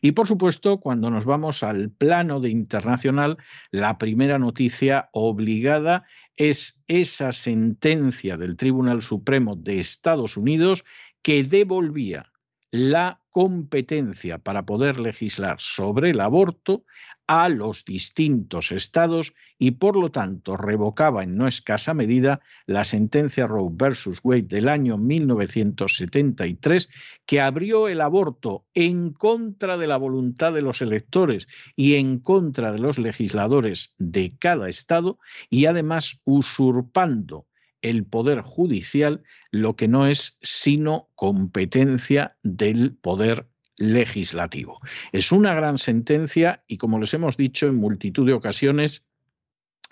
Y 0.00 0.12
por 0.12 0.26
supuesto, 0.26 0.80
cuando 0.80 1.08
nos 1.08 1.24
vamos 1.24 1.62
al 1.62 1.90
plano 1.90 2.38
de 2.38 2.50
internacional, 2.50 3.38
la 3.70 3.96
primera 3.96 4.38
noticia 4.38 5.08
obligada 5.12 6.04
es 6.36 6.82
esa 6.88 7.32
sentencia 7.32 8.36
del 8.36 8.56
Tribunal 8.56 9.02
Supremo 9.02 9.56
de 9.56 9.80
Estados 9.80 10.36
Unidos 10.36 10.84
que 11.22 11.42
devolvía 11.42 12.30
la 12.70 13.22
competencia 13.30 14.38
para 14.38 14.66
poder 14.66 14.98
legislar 14.98 15.56
sobre 15.58 16.10
el 16.10 16.20
aborto 16.20 16.84
a 17.26 17.48
los 17.48 17.84
distintos 17.84 18.70
estados 18.72 19.34
y 19.58 19.72
por 19.72 19.96
lo 19.96 20.10
tanto 20.10 20.56
revocaba 20.56 21.22
en 21.22 21.36
no 21.36 21.48
escasa 21.48 21.94
medida 21.94 22.40
la 22.66 22.84
sentencia 22.84 23.46
Roe 23.46 23.70
versus 23.72 24.20
Wade 24.22 24.42
del 24.42 24.68
año 24.68 24.98
1973 24.98 26.88
que 27.24 27.40
abrió 27.40 27.88
el 27.88 28.00
aborto 28.00 28.66
en 28.74 29.12
contra 29.12 29.78
de 29.78 29.86
la 29.86 29.96
voluntad 29.96 30.52
de 30.52 30.62
los 30.62 30.82
electores 30.82 31.48
y 31.76 31.94
en 31.94 32.18
contra 32.18 32.72
de 32.72 32.78
los 32.78 32.98
legisladores 32.98 33.94
de 33.98 34.32
cada 34.38 34.68
estado 34.68 35.18
y 35.48 35.66
además 35.66 36.20
usurpando 36.24 37.46
el 37.80 38.04
poder 38.04 38.40
judicial 38.40 39.22
lo 39.50 39.76
que 39.76 39.88
no 39.88 40.06
es 40.06 40.38
sino 40.42 41.08
competencia 41.14 42.36
del 42.42 42.96
poder 42.96 43.46
legislativo. 43.76 44.80
Es 45.12 45.32
una 45.32 45.54
gran 45.54 45.78
sentencia 45.78 46.62
y, 46.66 46.76
como 46.76 46.98
les 46.98 47.14
hemos 47.14 47.36
dicho 47.36 47.66
en 47.66 47.76
multitud 47.76 48.26
de 48.26 48.32
ocasiones, 48.32 49.04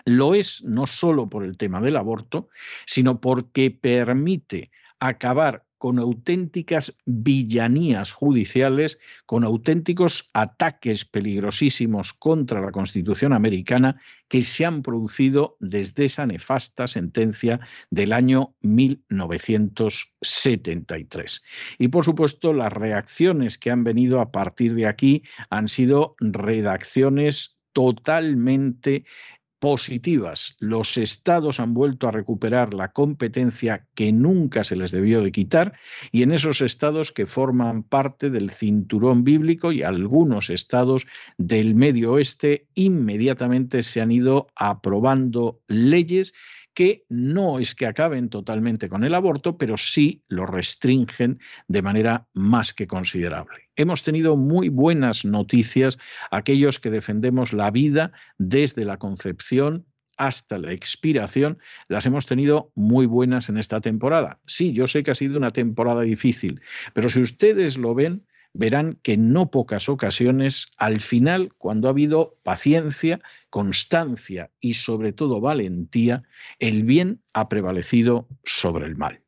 lo 0.05 0.35
es 0.35 0.63
no 0.63 0.87
solo 0.87 1.29
por 1.29 1.43
el 1.43 1.57
tema 1.57 1.81
del 1.81 1.97
aborto, 1.97 2.49
sino 2.85 3.21
porque 3.21 3.71
permite 3.71 4.71
acabar 4.99 5.65
con 5.83 5.99
auténticas 5.99 6.95
villanías 7.03 8.13
judiciales, 8.13 8.99
con 9.25 9.43
auténticos 9.43 10.29
ataques 10.31 11.03
peligrosísimos 11.03 12.13
contra 12.13 12.61
la 12.61 12.71
Constitución 12.71 13.33
americana 13.33 13.99
que 14.29 14.43
se 14.43 14.65
han 14.65 14.81
producido 14.81 15.57
desde 15.59 16.05
esa 16.05 16.25
nefasta 16.25 16.87
sentencia 16.87 17.59
del 17.89 18.13
año 18.13 18.55
1973. 18.61 21.43
Y 21.79 21.89
por 21.89 22.05
supuesto, 22.05 22.53
las 22.53 22.71
reacciones 22.71 23.57
que 23.57 23.69
han 23.69 23.83
venido 23.83 24.21
a 24.21 24.31
partir 24.31 24.75
de 24.75 24.87
aquí 24.87 25.23
han 25.49 25.67
sido 25.67 26.15
redacciones 26.21 27.57
totalmente 27.73 29.03
positivas. 29.63 30.57
Los 30.59 30.97
estados 30.97 31.61
han 31.61 31.73
vuelto 31.73 32.09
a 32.09 32.11
recuperar 32.11 32.73
la 32.73 32.91
competencia 32.91 33.87
que 33.95 34.11
nunca 34.11 34.65
se 34.65 34.75
les 34.75 34.91
debió 34.91 35.21
de 35.21 35.31
quitar 35.31 35.71
y 36.11 36.23
en 36.23 36.33
esos 36.33 36.59
estados 36.59 37.13
que 37.13 37.25
forman 37.25 37.83
parte 37.83 38.29
del 38.29 38.49
cinturón 38.49 39.23
bíblico 39.23 39.71
y 39.71 39.81
algunos 39.81 40.49
estados 40.49 41.07
del 41.37 41.75
medio 41.75 42.11
oeste 42.11 42.67
inmediatamente 42.75 43.83
se 43.83 44.01
han 44.01 44.11
ido 44.11 44.47
aprobando 44.57 45.61
leyes 45.69 46.33
que 46.73 47.05
no 47.09 47.59
es 47.59 47.75
que 47.75 47.85
acaben 47.85 48.29
totalmente 48.29 48.89
con 48.89 49.03
el 49.03 49.13
aborto, 49.13 49.57
pero 49.57 49.77
sí 49.77 50.23
lo 50.27 50.45
restringen 50.45 51.39
de 51.67 51.81
manera 51.81 52.27
más 52.33 52.73
que 52.73 52.87
considerable. 52.87 53.69
Hemos 53.75 54.03
tenido 54.03 54.35
muy 54.35 54.69
buenas 54.69 55.25
noticias 55.25 55.97
aquellos 56.31 56.79
que 56.79 56.89
defendemos 56.89 57.53
la 57.53 57.71
vida 57.71 58.11
desde 58.37 58.85
la 58.85 58.97
concepción 58.97 59.85
hasta 60.17 60.59
la 60.59 60.71
expiración, 60.71 61.57
las 61.87 62.05
hemos 62.05 62.27
tenido 62.27 62.71
muy 62.75 63.07
buenas 63.07 63.49
en 63.49 63.57
esta 63.57 63.81
temporada. 63.81 64.39
Sí, 64.45 64.71
yo 64.71 64.87
sé 64.87 65.01
que 65.03 65.11
ha 65.11 65.15
sido 65.15 65.37
una 65.37 65.51
temporada 65.51 66.01
difícil, 66.01 66.61
pero 66.93 67.09
si 67.09 67.21
ustedes 67.21 67.77
lo 67.77 67.95
ven, 67.95 68.23
verán 68.53 68.99
que 69.01 69.13
en 69.13 69.33
no 69.33 69.51
pocas 69.51 69.89
ocasiones, 69.89 70.67
al 70.77 71.01
final, 71.01 71.53
cuando 71.57 71.87
ha 71.87 71.91
habido 71.91 72.37
paciencia, 72.43 73.19
constancia 73.49 74.51
y 74.59 74.73
sobre 74.75 75.11
todo 75.11 75.41
valentía, 75.41 76.23
el 76.59 76.83
bien 76.83 77.21
ha 77.33 77.49
prevalecido 77.49 78.27
sobre 78.43 78.85
el 78.85 78.95
mal. 78.95 79.21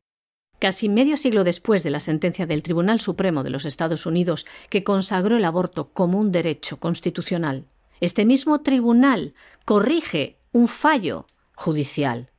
Casi 0.59 0.87
medio 0.87 1.17
siglo 1.17 1.43
después 1.43 1.83
de 1.83 1.89
la 1.89 1.99
sentencia 1.99 2.45
del 2.45 2.63
Tribunal 2.63 3.01
Supremo 3.01 3.43
de 3.43 3.49
los 3.49 3.65
Estados 3.65 4.05
Unidos 4.05 4.45
que 4.69 4.83
consagró 4.83 5.35
el 5.35 5.45
aborto 5.45 5.91
como 5.91 6.19
un 6.19 6.31
derecho 6.31 6.79
constitucional, 6.79 7.65
este 7.99 8.25
mismo 8.25 8.61
tribunal 8.61 9.33
corrige 9.65 10.37
un 10.51 10.67
fallo 10.67 11.27
judicial, 11.55 12.29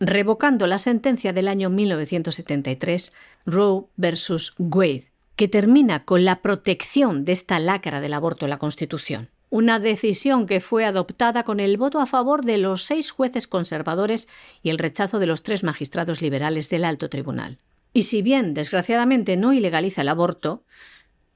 revocando 0.00 0.66
la 0.66 0.78
sentencia 0.78 1.32
del 1.32 1.48
año 1.48 1.70
1973, 1.70 3.12
Roe 3.46 3.84
versus 3.96 4.54
Wade, 4.58 5.11
que 5.36 5.48
termina 5.48 6.04
con 6.04 6.24
la 6.24 6.42
protección 6.42 7.24
de 7.24 7.32
esta 7.32 7.58
lacra 7.58 8.00
del 8.00 8.14
aborto 8.14 8.46
en 8.46 8.50
la 8.50 8.58
Constitución. 8.58 9.30
Una 9.50 9.78
decisión 9.78 10.46
que 10.46 10.60
fue 10.60 10.84
adoptada 10.84 11.44
con 11.44 11.60
el 11.60 11.76
voto 11.76 12.00
a 12.00 12.06
favor 12.06 12.44
de 12.44 12.58
los 12.58 12.84
seis 12.84 13.10
jueces 13.10 13.46
conservadores 13.46 14.28
y 14.62 14.70
el 14.70 14.78
rechazo 14.78 15.18
de 15.18 15.26
los 15.26 15.42
tres 15.42 15.62
magistrados 15.62 16.22
liberales 16.22 16.70
del 16.70 16.84
alto 16.84 17.10
tribunal. 17.10 17.58
Y 17.92 18.04
si 18.04 18.22
bien, 18.22 18.54
desgraciadamente, 18.54 19.36
no 19.36 19.52
ilegaliza 19.52 20.00
el 20.02 20.08
aborto, 20.08 20.64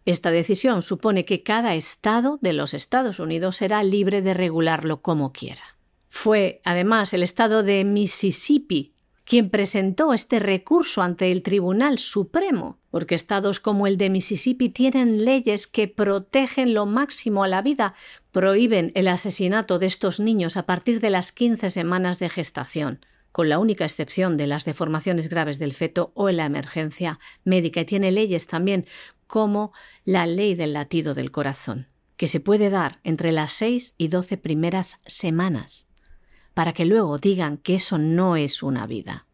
esta 0.06 0.30
decisión 0.30 0.82
supone 0.82 1.24
que 1.24 1.42
cada 1.42 1.74
estado 1.74 2.38
de 2.40 2.52
los 2.52 2.74
Estados 2.74 3.18
Unidos 3.18 3.56
será 3.56 3.82
libre 3.82 4.22
de 4.22 4.32
regularlo 4.32 5.02
como 5.02 5.32
quiera. 5.32 5.76
Fue, 6.08 6.60
además, 6.64 7.12
el 7.12 7.22
estado 7.22 7.62
de 7.62 7.84
Mississippi 7.84 8.92
quien 9.26 9.50
presentó 9.50 10.14
este 10.14 10.38
recurso 10.38 11.02
ante 11.02 11.32
el 11.32 11.42
Tribunal 11.42 11.98
Supremo, 11.98 12.78
porque 12.90 13.16
estados 13.16 13.58
como 13.58 13.88
el 13.88 13.98
de 13.98 14.08
Mississippi 14.08 14.68
tienen 14.68 15.24
leyes 15.24 15.66
que 15.66 15.88
protegen 15.88 16.74
lo 16.74 16.86
máximo 16.86 17.42
a 17.42 17.48
la 17.48 17.60
vida, 17.60 17.94
prohíben 18.30 18.92
el 18.94 19.08
asesinato 19.08 19.80
de 19.80 19.86
estos 19.86 20.20
niños 20.20 20.56
a 20.56 20.64
partir 20.64 21.00
de 21.00 21.10
las 21.10 21.32
15 21.32 21.70
semanas 21.70 22.20
de 22.20 22.30
gestación 22.30 23.00
con 23.32 23.50
la 23.50 23.58
única 23.58 23.84
excepción 23.84 24.38
de 24.38 24.46
las 24.46 24.64
deformaciones 24.64 25.28
graves 25.28 25.58
del 25.58 25.74
feto 25.74 26.10
o 26.14 26.30
en 26.30 26.38
la 26.38 26.46
emergencia 26.46 27.18
médica. 27.44 27.82
Y 27.82 27.84
tiene 27.84 28.10
leyes 28.10 28.46
también 28.46 28.86
como 29.26 29.72
la 30.06 30.24
ley 30.24 30.54
del 30.54 30.72
latido 30.72 31.12
del 31.12 31.30
corazón, 31.30 31.88
que 32.16 32.28
se 32.28 32.40
puede 32.40 32.70
dar 32.70 32.98
entre 33.04 33.32
las 33.32 33.52
6 33.52 33.96
y 33.98 34.08
12 34.08 34.38
primeras 34.38 35.00
semanas 35.04 35.86
para 36.56 36.72
que 36.72 36.86
luego 36.86 37.18
digan 37.18 37.58
que 37.58 37.74
eso 37.74 37.98
no 37.98 38.34
es 38.34 38.62
una 38.62 38.86
vida. 38.86 39.26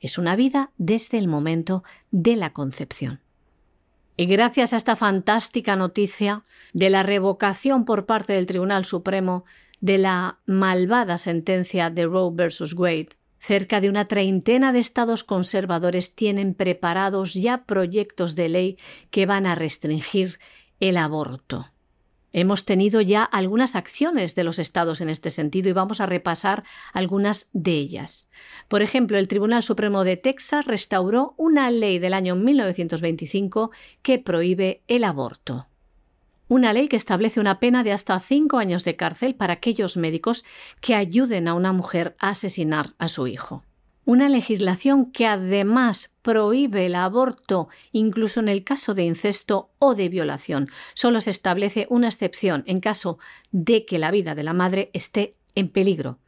Es 0.00 0.18
una 0.18 0.34
vida 0.34 0.72
desde 0.78 1.16
el 1.16 1.28
momento 1.28 1.84
de 2.10 2.34
la 2.34 2.52
concepción. 2.52 3.20
Y 4.16 4.26
gracias 4.26 4.72
a 4.72 4.76
esta 4.76 4.96
fantástica 4.96 5.76
noticia 5.76 6.42
de 6.72 6.90
la 6.90 7.04
revocación 7.04 7.84
por 7.84 8.04
parte 8.04 8.32
del 8.32 8.46
Tribunal 8.46 8.84
Supremo 8.84 9.44
de 9.80 9.98
la 9.98 10.40
malvada 10.44 11.18
sentencia 11.18 11.88
de 11.88 12.04
Roe 12.04 12.32
versus 12.34 12.72
Wade, 12.72 13.10
cerca 13.38 13.80
de 13.80 13.88
una 13.88 14.04
treintena 14.04 14.72
de 14.72 14.80
estados 14.80 15.22
conservadores 15.22 16.16
tienen 16.16 16.52
preparados 16.52 17.34
ya 17.34 17.62
proyectos 17.62 18.34
de 18.34 18.48
ley 18.48 18.78
que 19.10 19.24
van 19.24 19.46
a 19.46 19.54
restringir 19.54 20.40
el 20.80 20.96
aborto. 20.96 21.70
Hemos 22.38 22.66
tenido 22.66 23.00
ya 23.00 23.24
algunas 23.24 23.76
acciones 23.76 24.34
de 24.34 24.44
los 24.44 24.58
estados 24.58 25.00
en 25.00 25.08
este 25.08 25.30
sentido 25.30 25.70
y 25.70 25.72
vamos 25.72 26.02
a 26.02 26.06
repasar 26.06 26.64
algunas 26.92 27.48
de 27.54 27.70
ellas. 27.70 28.30
Por 28.68 28.82
ejemplo, 28.82 29.16
el 29.16 29.26
Tribunal 29.26 29.62
Supremo 29.62 30.04
de 30.04 30.18
Texas 30.18 30.66
restauró 30.66 31.32
una 31.38 31.70
ley 31.70 31.98
del 31.98 32.12
año 32.12 32.36
1925 32.36 33.70
que 34.02 34.18
prohíbe 34.18 34.82
el 34.86 35.04
aborto. 35.04 35.68
Una 36.46 36.74
ley 36.74 36.88
que 36.88 36.96
establece 36.96 37.40
una 37.40 37.58
pena 37.58 37.82
de 37.82 37.92
hasta 37.92 38.20
cinco 38.20 38.58
años 38.58 38.84
de 38.84 38.96
cárcel 38.96 39.34
para 39.34 39.54
aquellos 39.54 39.96
médicos 39.96 40.44
que 40.82 40.94
ayuden 40.94 41.48
a 41.48 41.54
una 41.54 41.72
mujer 41.72 42.16
a 42.18 42.28
asesinar 42.28 42.92
a 42.98 43.08
su 43.08 43.28
hijo 43.28 43.64
una 44.06 44.28
legislación 44.28 45.10
que 45.10 45.26
además 45.26 46.14
prohíbe 46.22 46.86
el 46.86 46.94
aborto 46.94 47.68
incluso 47.92 48.40
en 48.40 48.48
el 48.48 48.64
caso 48.64 48.94
de 48.94 49.02
incesto 49.02 49.70
o 49.78 49.94
de 49.94 50.08
violación. 50.08 50.70
Solo 50.94 51.20
se 51.20 51.30
establece 51.30 51.86
una 51.90 52.06
excepción 52.06 52.62
en 52.66 52.80
caso 52.80 53.18
de 53.50 53.84
que 53.84 53.98
la 53.98 54.12
vida 54.12 54.34
de 54.34 54.44
la 54.44 54.54
madre 54.54 54.90
esté 54.94 55.34
en 55.56 55.68
peligro. 55.68 56.18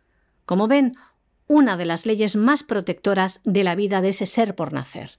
Como 0.44 0.66
ven, 0.66 0.96
una 1.46 1.76
de 1.76 1.86
las 1.86 2.04
leyes 2.04 2.34
más 2.34 2.64
protectoras 2.64 3.40
de 3.44 3.62
la 3.62 3.76
vida 3.76 4.02
de 4.02 4.10
ese 4.10 4.26
ser 4.26 4.56
por 4.56 4.72
nacer. 4.72 5.18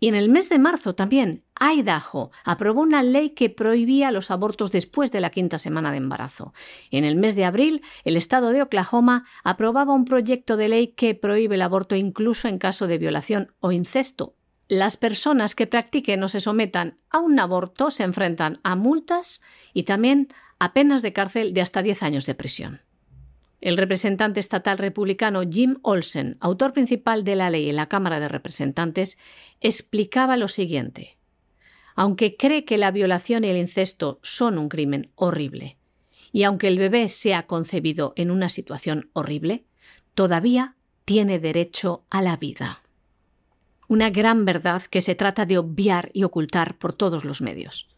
Y 0.00 0.08
en 0.08 0.14
el 0.14 0.28
mes 0.28 0.48
de 0.48 0.58
marzo 0.58 0.94
también, 0.94 1.42
Idaho 1.60 2.30
aprobó 2.44 2.82
una 2.82 3.02
ley 3.02 3.30
que 3.30 3.50
prohibía 3.50 4.12
los 4.12 4.30
abortos 4.30 4.70
después 4.70 5.10
de 5.10 5.20
la 5.20 5.30
quinta 5.30 5.58
semana 5.58 5.90
de 5.90 5.96
embarazo. 5.96 6.54
En 6.90 7.04
el 7.04 7.16
mes 7.16 7.34
de 7.34 7.44
abril, 7.44 7.82
el 8.04 8.16
estado 8.16 8.50
de 8.50 8.62
Oklahoma 8.62 9.24
aprobaba 9.42 9.94
un 9.94 10.04
proyecto 10.04 10.56
de 10.56 10.68
ley 10.68 10.88
que 10.88 11.16
prohíbe 11.16 11.56
el 11.56 11.62
aborto 11.62 11.96
incluso 11.96 12.46
en 12.46 12.58
caso 12.58 12.86
de 12.86 12.98
violación 12.98 13.52
o 13.58 13.72
incesto. 13.72 14.36
Las 14.68 14.96
personas 14.96 15.54
que 15.54 15.66
practiquen 15.66 16.22
o 16.22 16.28
se 16.28 16.40
sometan 16.40 16.98
a 17.10 17.18
un 17.18 17.40
aborto 17.40 17.90
se 17.90 18.04
enfrentan 18.04 18.60
a 18.62 18.76
multas 18.76 19.40
y 19.72 19.84
también 19.84 20.28
a 20.58 20.74
penas 20.74 21.02
de 21.02 21.12
cárcel 21.12 21.54
de 21.54 21.62
hasta 21.62 21.82
10 21.82 22.02
años 22.02 22.26
de 22.26 22.34
prisión. 22.34 22.87
El 23.60 23.76
representante 23.76 24.38
estatal 24.38 24.78
republicano 24.78 25.42
Jim 25.48 25.78
Olsen, 25.82 26.36
autor 26.40 26.72
principal 26.72 27.24
de 27.24 27.34
la 27.34 27.50
ley 27.50 27.68
en 27.68 27.76
la 27.76 27.88
Cámara 27.88 28.20
de 28.20 28.28
Representantes, 28.28 29.18
explicaba 29.60 30.36
lo 30.36 30.48
siguiente. 30.48 31.18
Aunque 31.96 32.36
cree 32.36 32.64
que 32.64 32.78
la 32.78 32.92
violación 32.92 33.42
y 33.42 33.48
el 33.48 33.56
incesto 33.56 34.20
son 34.22 34.58
un 34.58 34.68
crimen 34.68 35.10
horrible, 35.16 35.76
y 36.30 36.44
aunque 36.44 36.68
el 36.68 36.78
bebé 36.78 37.08
sea 37.08 37.46
concebido 37.46 38.12
en 38.14 38.30
una 38.30 38.48
situación 38.48 39.10
horrible, 39.12 39.64
todavía 40.14 40.76
tiene 41.04 41.40
derecho 41.40 42.04
a 42.10 42.22
la 42.22 42.36
vida. 42.36 42.82
Una 43.88 44.10
gran 44.10 44.44
verdad 44.44 44.82
que 44.82 45.00
se 45.00 45.14
trata 45.14 45.46
de 45.46 45.58
obviar 45.58 46.10
y 46.12 46.22
ocultar 46.22 46.76
por 46.78 46.92
todos 46.92 47.24
los 47.24 47.40
medios. 47.40 47.88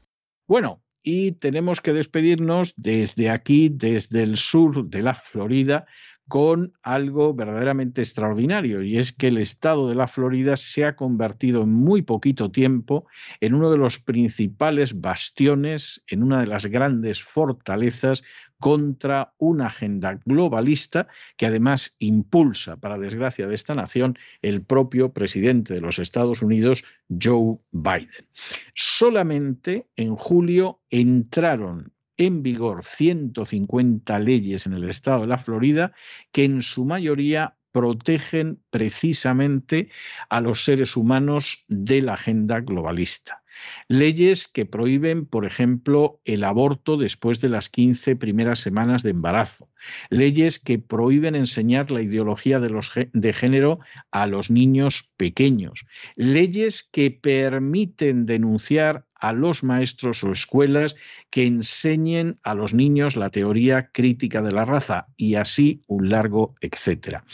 Bueno, 0.47 0.81
y 1.03 1.33
tenemos 1.33 1.81
que 1.81 1.93
despedirnos 1.93 2.75
desde 2.77 3.31
aquí, 3.31 3.69
desde 3.69 4.23
el 4.23 4.37
sur 4.37 4.89
de 4.89 5.03
la 5.03 5.15
Florida, 5.15 5.87
con 6.31 6.75
algo 6.85 7.35
verdaderamente 7.35 8.03
extraordinario, 8.03 8.85
y 8.85 8.99
es 8.99 9.13
que 9.13 9.27
el 9.27 9.39
estado 9.39 9.89
de 9.89 9.97
la 9.97 10.07
Florida 10.07 10.57
se 10.57 10.85
ha 10.85 10.95
convertido 10.95 11.65
en 11.65 11.75
muy 11.75 12.03
poquito 12.03 12.53
tiempo 12.53 13.09
en 13.41 13.53
uno 13.53 13.69
de 13.69 13.77
los 13.77 13.99
principales 13.99 15.01
bastiones, 15.01 16.05
en 16.07 16.23
una 16.23 16.39
de 16.39 16.47
las 16.47 16.67
grandes 16.67 17.21
fortalezas 17.21 18.23
contra 18.61 19.35
una 19.39 19.67
agenda 19.67 20.21
globalista 20.25 21.09
que 21.37 21.47
además 21.47 21.97
impulsa, 21.99 22.77
para 22.77 22.97
desgracia 22.97 23.49
de 23.49 23.57
esta 23.57 23.75
nación, 23.75 24.17
el 24.41 24.63
propio 24.63 25.13
presidente 25.13 25.75
de 25.75 25.81
los 25.81 25.99
Estados 25.99 26.43
Unidos, 26.43 26.85
Joe 27.09 27.59
Biden. 27.73 28.29
Solamente 28.75 29.89
en 29.97 30.15
julio 30.15 30.79
entraron 30.91 31.93
en 32.21 32.43
vigor 32.43 32.85
150 32.85 34.19
leyes 34.19 34.67
en 34.67 34.75
el 34.75 34.85
estado 34.85 35.23
de 35.23 35.27
la 35.27 35.39
Florida 35.39 35.93
que 36.33 36.45
en 36.45 36.61
su 36.61 36.85
mayoría 36.85 37.57
protegen 37.73 38.61
precisamente 38.69 39.89
a 40.29 40.43
los 40.43 40.65
seres 40.65 40.97
humanos 40.97 41.65
de 41.69 42.03
la 42.03 42.15
agenda 42.15 42.61
globalista. 42.61 43.43
Leyes 43.89 44.49
que 44.49 44.67
prohíben, 44.67 45.25
por 45.25 45.47
ejemplo, 45.47 46.21
el 46.25 46.45
aborto 46.45 46.99
después 46.99 47.41
de 47.41 47.49
las 47.49 47.71
15 47.71 48.17
primeras 48.17 48.61
semanas 48.61 49.03
de 49.03 49.11
embarazo. 49.11 49.71
Leyes 50.11 50.59
que 50.59 50.79
prohíben 50.79 51.35
enseñar 51.35 51.91
la 51.91 52.03
ideología 52.03 52.59
de, 52.59 53.09
de 53.13 53.33
género 53.33 53.79
a 54.11 54.27
los 54.27 54.51
niños 54.51 55.15
pequeños. 55.17 55.87
Leyes 56.17 56.83
que 56.83 57.11
permiten 57.11 58.27
denunciar 58.27 59.07
a 59.21 59.33
los 59.33 59.63
maestros 59.63 60.25
o 60.25 60.33
escuelas 60.33 60.97
que 61.31 61.47
enseñen 61.47 62.39
a 62.43 62.55
los 62.55 62.75
niños 62.75 63.17
la 63.17 63.31
teoría 63.31 63.91
crítica 63.93 64.43
de 64.43 64.53
la 64.53 64.65
raza 64.65 65.07
y 65.17 65.35
así 65.35 65.83
un 65.87 66.09
largo 66.09 66.55
etcétera. 66.61 67.25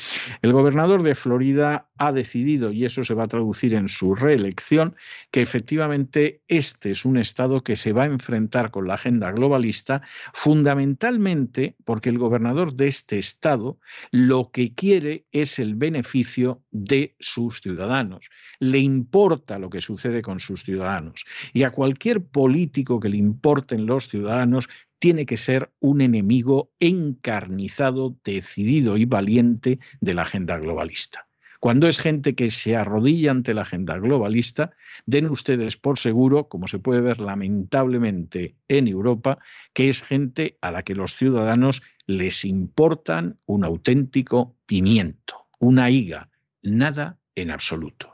El 0.43 0.53
gobernador 0.53 1.03
de 1.03 1.15
Florida 1.15 1.89
ha 1.99 2.13
decidido, 2.13 2.73
y 2.73 2.85
eso 2.85 3.05
se 3.05 3.15
va 3.15 3.25
a 3.25 3.29
traducir 3.29 3.75
en 3.75 3.89
su 3.89 4.15
reelección, 4.15 4.97
que 5.31 5.41
efectivamente 5.41 6.43
este 6.49 6.91
es 6.91 7.05
un 7.05 7.17
Estado 7.17 7.63
que 7.63 7.77
se 7.77 7.93
va 7.93 8.03
a 8.03 8.07
enfrentar 8.07 8.71
con 8.71 8.87
la 8.87 8.95
agenda 8.95 9.31
globalista, 9.33 10.03
fundamentalmente 10.35 11.77
porque 11.85 12.11
el 12.11 12.19
gobernador 12.19 12.75
de 12.75 12.89
este 12.89 13.19
Estado 13.19 13.79
lo 14.11 14.51
que 14.51 14.75
quiere 14.75 15.27
es 15.33 15.59
el 15.59 15.75
beneficio 15.75 16.63
de 16.71 17.17
sus 17.19 17.61
ciudadanos. 17.61 18.29
Le 18.59 18.79
importa 18.79 19.59
lo 19.59 19.71
que 19.71 19.81
sucede 19.81 20.23
con 20.23 20.41
sus 20.41 20.65
ciudadanos. 20.65 21.25
Y 21.53 21.63
cualquier 21.77 22.25
político 22.25 22.99
que 22.99 23.11
le 23.11 23.19
importen 23.19 23.85
los 23.85 24.09
ciudadanos 24.09 24.69
tiene 24.99 25.27
que 25.27 25.37
ser 25.37 25.71
un 25.79 26.01
enemigo 26.01 26.73
encarnizado, 26.81 28.17
decidido 28.25 28.97
y 28.97 29.05
valiente 29.05 29.79
de 30.01 30.15
la 30.15 30.23
agenda 30.23 30.57
globalista. 30.57 31.29
Cuando 31.61 31.87
es 31.87 31.99
gente 31.99 32.35
que 32.35 32.49
se 32.51 32.77
arrodilla 32.77 33.31
ante 33.31 33.53
la 33.53 33.63
agenda 33.63 33.99
globalista, 33.99 34.71
den 35.05 35.27
ustedes 35.27 35.77
por 35.77 35.99
seguro, 35.99 36.49
como 36.49 36.67
se 36.67 36.79
puede 36.79 37.03
ver 37.03 37.21
lamentablemente 37.21 38.57
en 38.69 38.89
Europa, 38.89 39.39
que 39.75 39.91
es 39.91 40.03
gente 40.03 40.57
a 40.63 40.71
la 40.71 40.83
que 40.83 40.95
los 40.95 41.15
ciudadanos 41.15 41.83
les 42.07 42.45
importan 42.45 43.39
un 43.45 43.65
auténtico 43.65 44.57
pimiento, 44.65 45.47
una 45.59 45.91
higa, 45.91 46.31
nada 46.63 47.19
en 47.35 47.51
absoluto. 47.51 48.13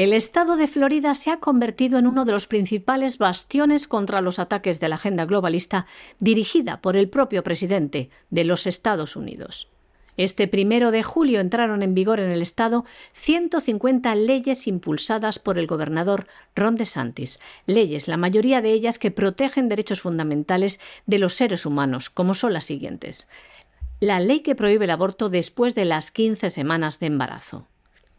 El 0.00 0.14
estado 0.14 0.56
de 0.56 0.66
Florida 0.66 1.14
se 1.14 1.30
ha 1.30 1.40
convertido 1.40 1.98
en 1.98 2.06
uno 2.06 2.24
de 2.24 2.32
los 2.32 2.46
principales 2.46 3.18
bastiones 3.18 3.86
contra 3.86 4.22
los 4.22 4.38
ataques 4.38 4.80
de 4.80 4.88
la 4.88 4.94
agenda 4.94 5.26
globalista 5.26 5.84
dirigida 6.20 6.80
por 6.80 6.96
el 6.96 7.10
propio 7.10 7.44
presidente 7.44 8.08
de 8.30 8.44
los 8.44 8.66
Estados 8.66 9.14
Unidos. 9.14 9.68
Este 10.16 10.48
primero 10.48 10.90
de 10.90 11.02
julio 11.02 11.38
entraron 11.38 11.82
en 11.82 11.92
vigor 11.92 12.18
en 12.18 12.30
el 12.30 12.40
Estado 12.40 12.86
150 13.12 14.14
leyes 14.14 14.66
impulsadas 14.66 15.38
por 15.38 15.58
el 15.58 15.66
gobernador 15.66 16.26
Ron 16.56 16.76
DeSantis, 16.76 17.38
leyes, 17.66 18.08
la 18.08 18.16
mayoría 18.16 18.62
de 18.62 18.72
ellas 18.72 18.98
que 18.98 19.10
protegen 19.10 19.68
derechos 19.68 20.00
fundamentales 20.00 20.80
de 21.04 21.18
los 21.18 21.34
seres 21.34 21.66
humanos, 21.66 22.08
como 22.08 22.32
son 22.32 22.54
las 22.54 22.64
siguientes. 22.64 23.28
La 24.00 24.18
ley 24.18 24.40
que 24.40 24.54
prohíbe 24.54 24.86
el 24.86 24.92
aborto 24.92 25.28
después 25.28 25.74
de 25.74 25.84
las 25.84 26.10
15 26.10 26.48
semanas 26.48 27.00
de 27.00 27.06
embarazo. 27.08 27.66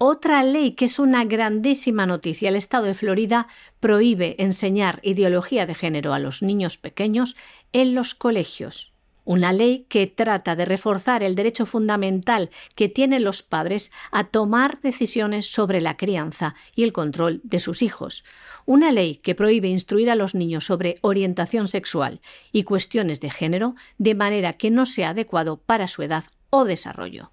Otra 0.03 0.41
ley 0.41 0.71
que 0.71 0.85
es 0.85 0.97
una 0.97 1.25
grandísima 1.25 2.07
noticia. 2.07 2.49
El 2.49 2.55
Estado 2.55 2.85
de 2.85 2.95
Florida 2.95 3.47
prohíbe 3.79 4.35
enseñar 4.39 4.99
ideología 5.03 5.67
de 5.67 5.75
género 5.75 6.15
a 6.15 6.17
los 6.17 6.41
niños 6.41 6.79
pequeños 6.79 7.35
en 7.71 7.93
los 7.93 8.15
colegios. 8.15 8.93
Una 9.25 9.53
ley 9.53 9.85
que 9.89 10.07
trata 10.07 10.55
de 10.55 10.65
reforzar 10.65 11.21
el 11.21 11.35
derecho 11.35 11.67
fundamental 11.67 12.49
que 12.75 12.89
tienen 12.89 13.23
los 13.23 13.43
padres 13.43 13.91
a 14.11 14.23
tomar 14.23 14.81
decisiones 14.81 15.51
sobre 15.51 15.81
la 15.81 15.97
crianza 15.97 16.55
y 16.75 16.81
el 16.81 16.93
control 16.93 17.39
de 17.43 17.59
sus 17.59 17.83
hijos. 17.83 18.23
Una 18.65 18.91
ley 18.91 19.17
que 19.17 19.35
prohíbe 19.35 19.67
instruir 19.67 20.09
a 20.09 20.15
los 20.15 20.33
niños 20.33 20.65
sobre 20.65 20.95
orientación 21.01 21.67
sexual 21.67 22.21
y 22.51 22.63
cuestiones 22.63 23.21
de 23.21 23.29
género 23.29 23.75
de 23.99 24.15
manera 24.15 24.53
que 24.53 24.71
no 24.71 24.87
sea 24.87 25.09
adecuado 25.09 25.57
para 25.57 25.87
su 25.87 26.01
edad 26.01 26.23
o 26.49 26.65
desarrollo. 26.65 27.29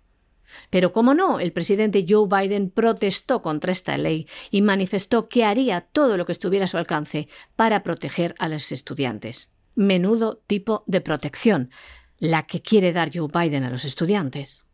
Pero 0.71 0.93
como 0.93 1.15
no, 1.15 1.41
el 1.41 1.53
presidente 1.53 2.07
Joe 2.09 2.29
Biden 2.29 2.71
protestó 2.71 3.43
contra 3.43 3.73
esta 3.73 3.97
ley 3.99 4.27
y 4.51 4.63
manifestó 4.63 5.29
que 5.29 5.45
haría 5.45 5.81
todo 5.81 6.17
lo 6.17 6.27
que 6.27 6.33
estuviera 6.33 6.65
a 6.65 6.69
su 6.69 6.77
alcance 6.77 7.29
para 7.57 7.83
proteger 7.83 8.35
a 8.39 8.49
los 8.49 8.73
estudiantes. 8.73 9.53
Menudo 9.75 10.43
tipo 10.47 10.85
de 10.87 11.01
protección, 11.01 11.71
la 12.19 12.47
que 12.47 12.63
quiere 12.63 12.93
dar 12.93 13.11
Joe 13.15 13.29
Biden 13.33 13.65
a 13.65 13.71
los 13.71 13.85
estudiantes. 13.85 14.65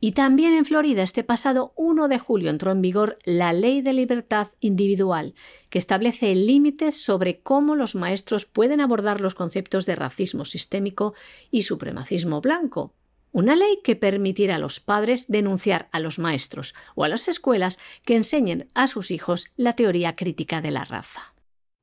Y 0.00 0.12
también 0.12 0.52
en 0.52 0.66
Florida 0.66 1.02
este 1.02 1.24
pasado 1.24 1.72
1 1.76 2.08
de 2.08 2.18
julio 2.18 2.50
entró 2.50 2.70
en 2.72 2.82
vigor 2.82 3.18
la 3.24 3.54
Ley 3.54 3.80
de 3.80 3.94
Libertad 3.94 4.48
Individual, 4.60 5.34
que 5.70 5.78
establece 5.78 6.34
límites 6.34 7.02
sobre 7.02 7.40
cómo 7.40 7.74
los 7.74 7.94
maestros 7.94 8.44
pueden 8.44 8.82
abordar 8.82 9.22
los 9.22 9.34
conceptos 9.34 9.86
de 9.86 9.96
racismo 9.96 10.44
sistémico 10.44 11.14
y 11.50 11.62
supremacismo 11.62 12.42
blanco, 12.42 12.92
una 13.34 13.56
ley 13.56 13.80
que 13.82 13.96
permitirá 13.96 14.54
a 14.54 14.58
los 14.60 14.78
padres 14.78 15.26
denunciar 15.26 15.88
a 15.90 15.98
los 15.98 16.20
maestros 16.20 16.72
o 16.94 17.02
a 17.02 17.08
las 17.08 17.26
escuelas 17.26 17.80
que 18.06 18.14
enseñen 18.14 18.68
a 18.74 18.86
sus 18.86 19.10
hijos 19.10 19.50
la 19.56 19.72
teoría 19.72 20.14
crítica 20.14 20.60
de 20.60 20.70
la 20.70 20.84
raza. 20.84 21.33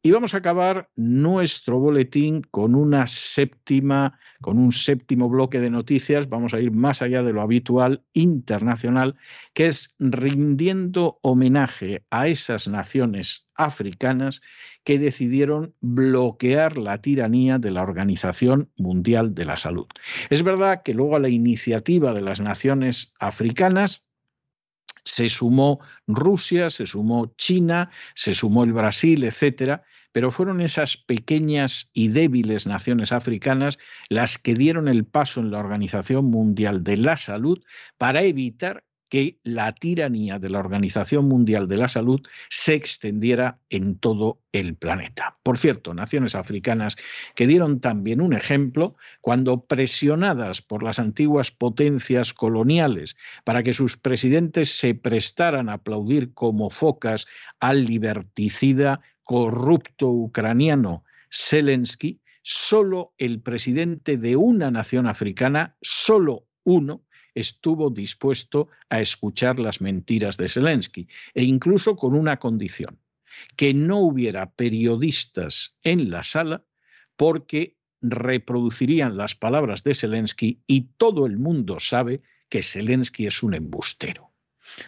Y 0.03 0.09
vamos 0.09 0.33
a 0.33 0.37
acabar 0.37 0.89
nuestro 0.95 1.77
boletín 1.77 2.41
con 2.49 2.73
una 2.73 3.05
séptima, 3.05 4.17
con 4.41 4.57
un 4.57 4.71
séptimo 4.71 5.29
bloque 5.29 5.59
de 5.59 5.69
noticias. 5.69 6.27
Vamos 6.27 6.55
a 6.55 6.59
ir 6.59 6.71
más 6.71 7.03
allá 7.03 7.21
de 7.21 7.33
lo 7.33 7.41
habitual 7.41 8.03
internacional, 8.13 9.15
que 9.53 9.67
es 9.67 9.95
rindiendo 9.99 11.19
homenaje 11.21 12.03
a 12.09 12.27
esas 12.27 12.67
naciones 12.67 13.47
africanas 13.53 14.41
que 14.83 14.97
decidieron 14.97 15.75
bloquear 15.81 16.77
la 16.77 16.99
tiranía 16.99 17.59
de 17.59 17.69
la 17.69 17.83
Organización 17.83 18.71
Mundial 18.77 19.35
de 19.35 19.45
la 19.45 19.57
Salud. 19.57 19.85
Es 20.31 20.41
verdad 20.41 20.81
que 20.83 20.95
luego 20.95 21.15
a 21.15 21.19
la 21.19 21.29
iniciativa 21.29 22.11
de 22.15 22.21
las 22.21 22.41
naciones 22.41 23.13
africanas 23.19 24.07
se 25.03 25.29
sumó 25.29 25.79
Rusia, 26.07 26.69
se 26.69 26.85
sumó 26.85 27.33
China, 27.37 27.89
se 28.15 28.35
sumó 28.35 28.63
el 28.63 28.73
Brasil, 28.73 29.23
etcétera, 29.23 29.83
pero 30.11 30.31
fueron 30.31 30.61
esas 30.61 30.97
pequeñas 30.97 31.89
y 31.93 32.09
débiles 32.09 32.67
naciones 32.67 33.11
africanas 33.11 33.79
las 34.09 34.37
que 34.37 34.55
dieron 34.55 34.87
el 34.87 35.05
paso 35.05 35.39
en 35.39 35.51
la 35.51 35.59
Organización 35.59 36.25
Mundial 36.25 36.83
de 36.83 36.97
la 36.97 37.17
Salud 37.17 37.63
para 37.97 38.21
evitar 38.23 38.83
que 39.11 39.37
la 39.43 39.73
tiranía 39.73 40.39
de 40.39 40.49
la 40.49 40.59
Organización 40.59 41.27
Mundial 41.27 41.67
de 41.67 41.75
la 41.75 41.89
Salud 41.89 42.21
se 42.47 42.75
extendiera 42.75 43.59
en 43.69 43.99
todo 43.99 44.39
el 44.53 44.75
planeta. 44.75 45.37
Por 45.43 45.57
cierto, 45.57 45.93
naciones 45.93 46.33
africanas 46.33 46.95
que 47.35 47.45
dieron 47.45 47.81
también 47.81 48.21
un 48.21 48.31
ejemplo 48.31 48.95
cuando 49.19 49.65
presionadas 49.65 50.61
por 50.61 50.81
las 50.81 50.97
antiguas 50.97 51.51
potencias 51.51 52.33
coloniales 52.33 53.17
para 53.43 53.63
que 53.63 53.73
sus 53.73 53.97
presidentes 53.97 54.77
se 54.77 54.95
prestaran 54.95 55.67
a 55.67 55.73
aplaudir 55.73 56.33
como 56.33 56.69
focas 56.69 57.27
al 57.59 57.83
liberticida 57.83 59.01
corrupto 59.31 60.09
ucraniano 60.09 61.05
Zelensky, 61.31 62.19
solo 62.41 63.13
el 63.17 63.39
presidente 63.39 64.17
de 64.17 64.35
una 64.35 64.69
nación 64.69 65.07
africana, 65.07 65.77
solo 65.81 66.49
uno, 66.65 67.05
estuvo 67.33 67.89
dispuesto 67.89 68.67
a 68.89 68.99
escuchar 68.99 69.57
las 69.57 69.79
mentiras 69.79 70.35
de 70.35 70.49
Zelensky, 70.49 71.07
e 71.33 71.45
incluso 71.45 71.95
con 71.95 72.13
una 72.13 72.39
condición, 72.39 72.99
que 73.55 73.73
no 73.73 73.99
hubiera 73.99 74.51
periodistas 74.51 75.77
en 75.81 76.09
la 76.09 76.25
sala 76.25 76.65
porque 77.15 77.77
reproducirían 78.01 79.15
las 79.15 79.33
palabras 79.33 79.81
de 79.83 79.95
Zelensky 79.95 80.61
y 80.67 80.89
todo 80.97 81.25
el 81.25 81.37
mundo 81.37 81.79
sabe 81.79 82.21
que 82.49 82.61
Zelensky 82.61 83.27
es 83.27 83.43
un 83.43 83.53
embustero. 83.53 84.33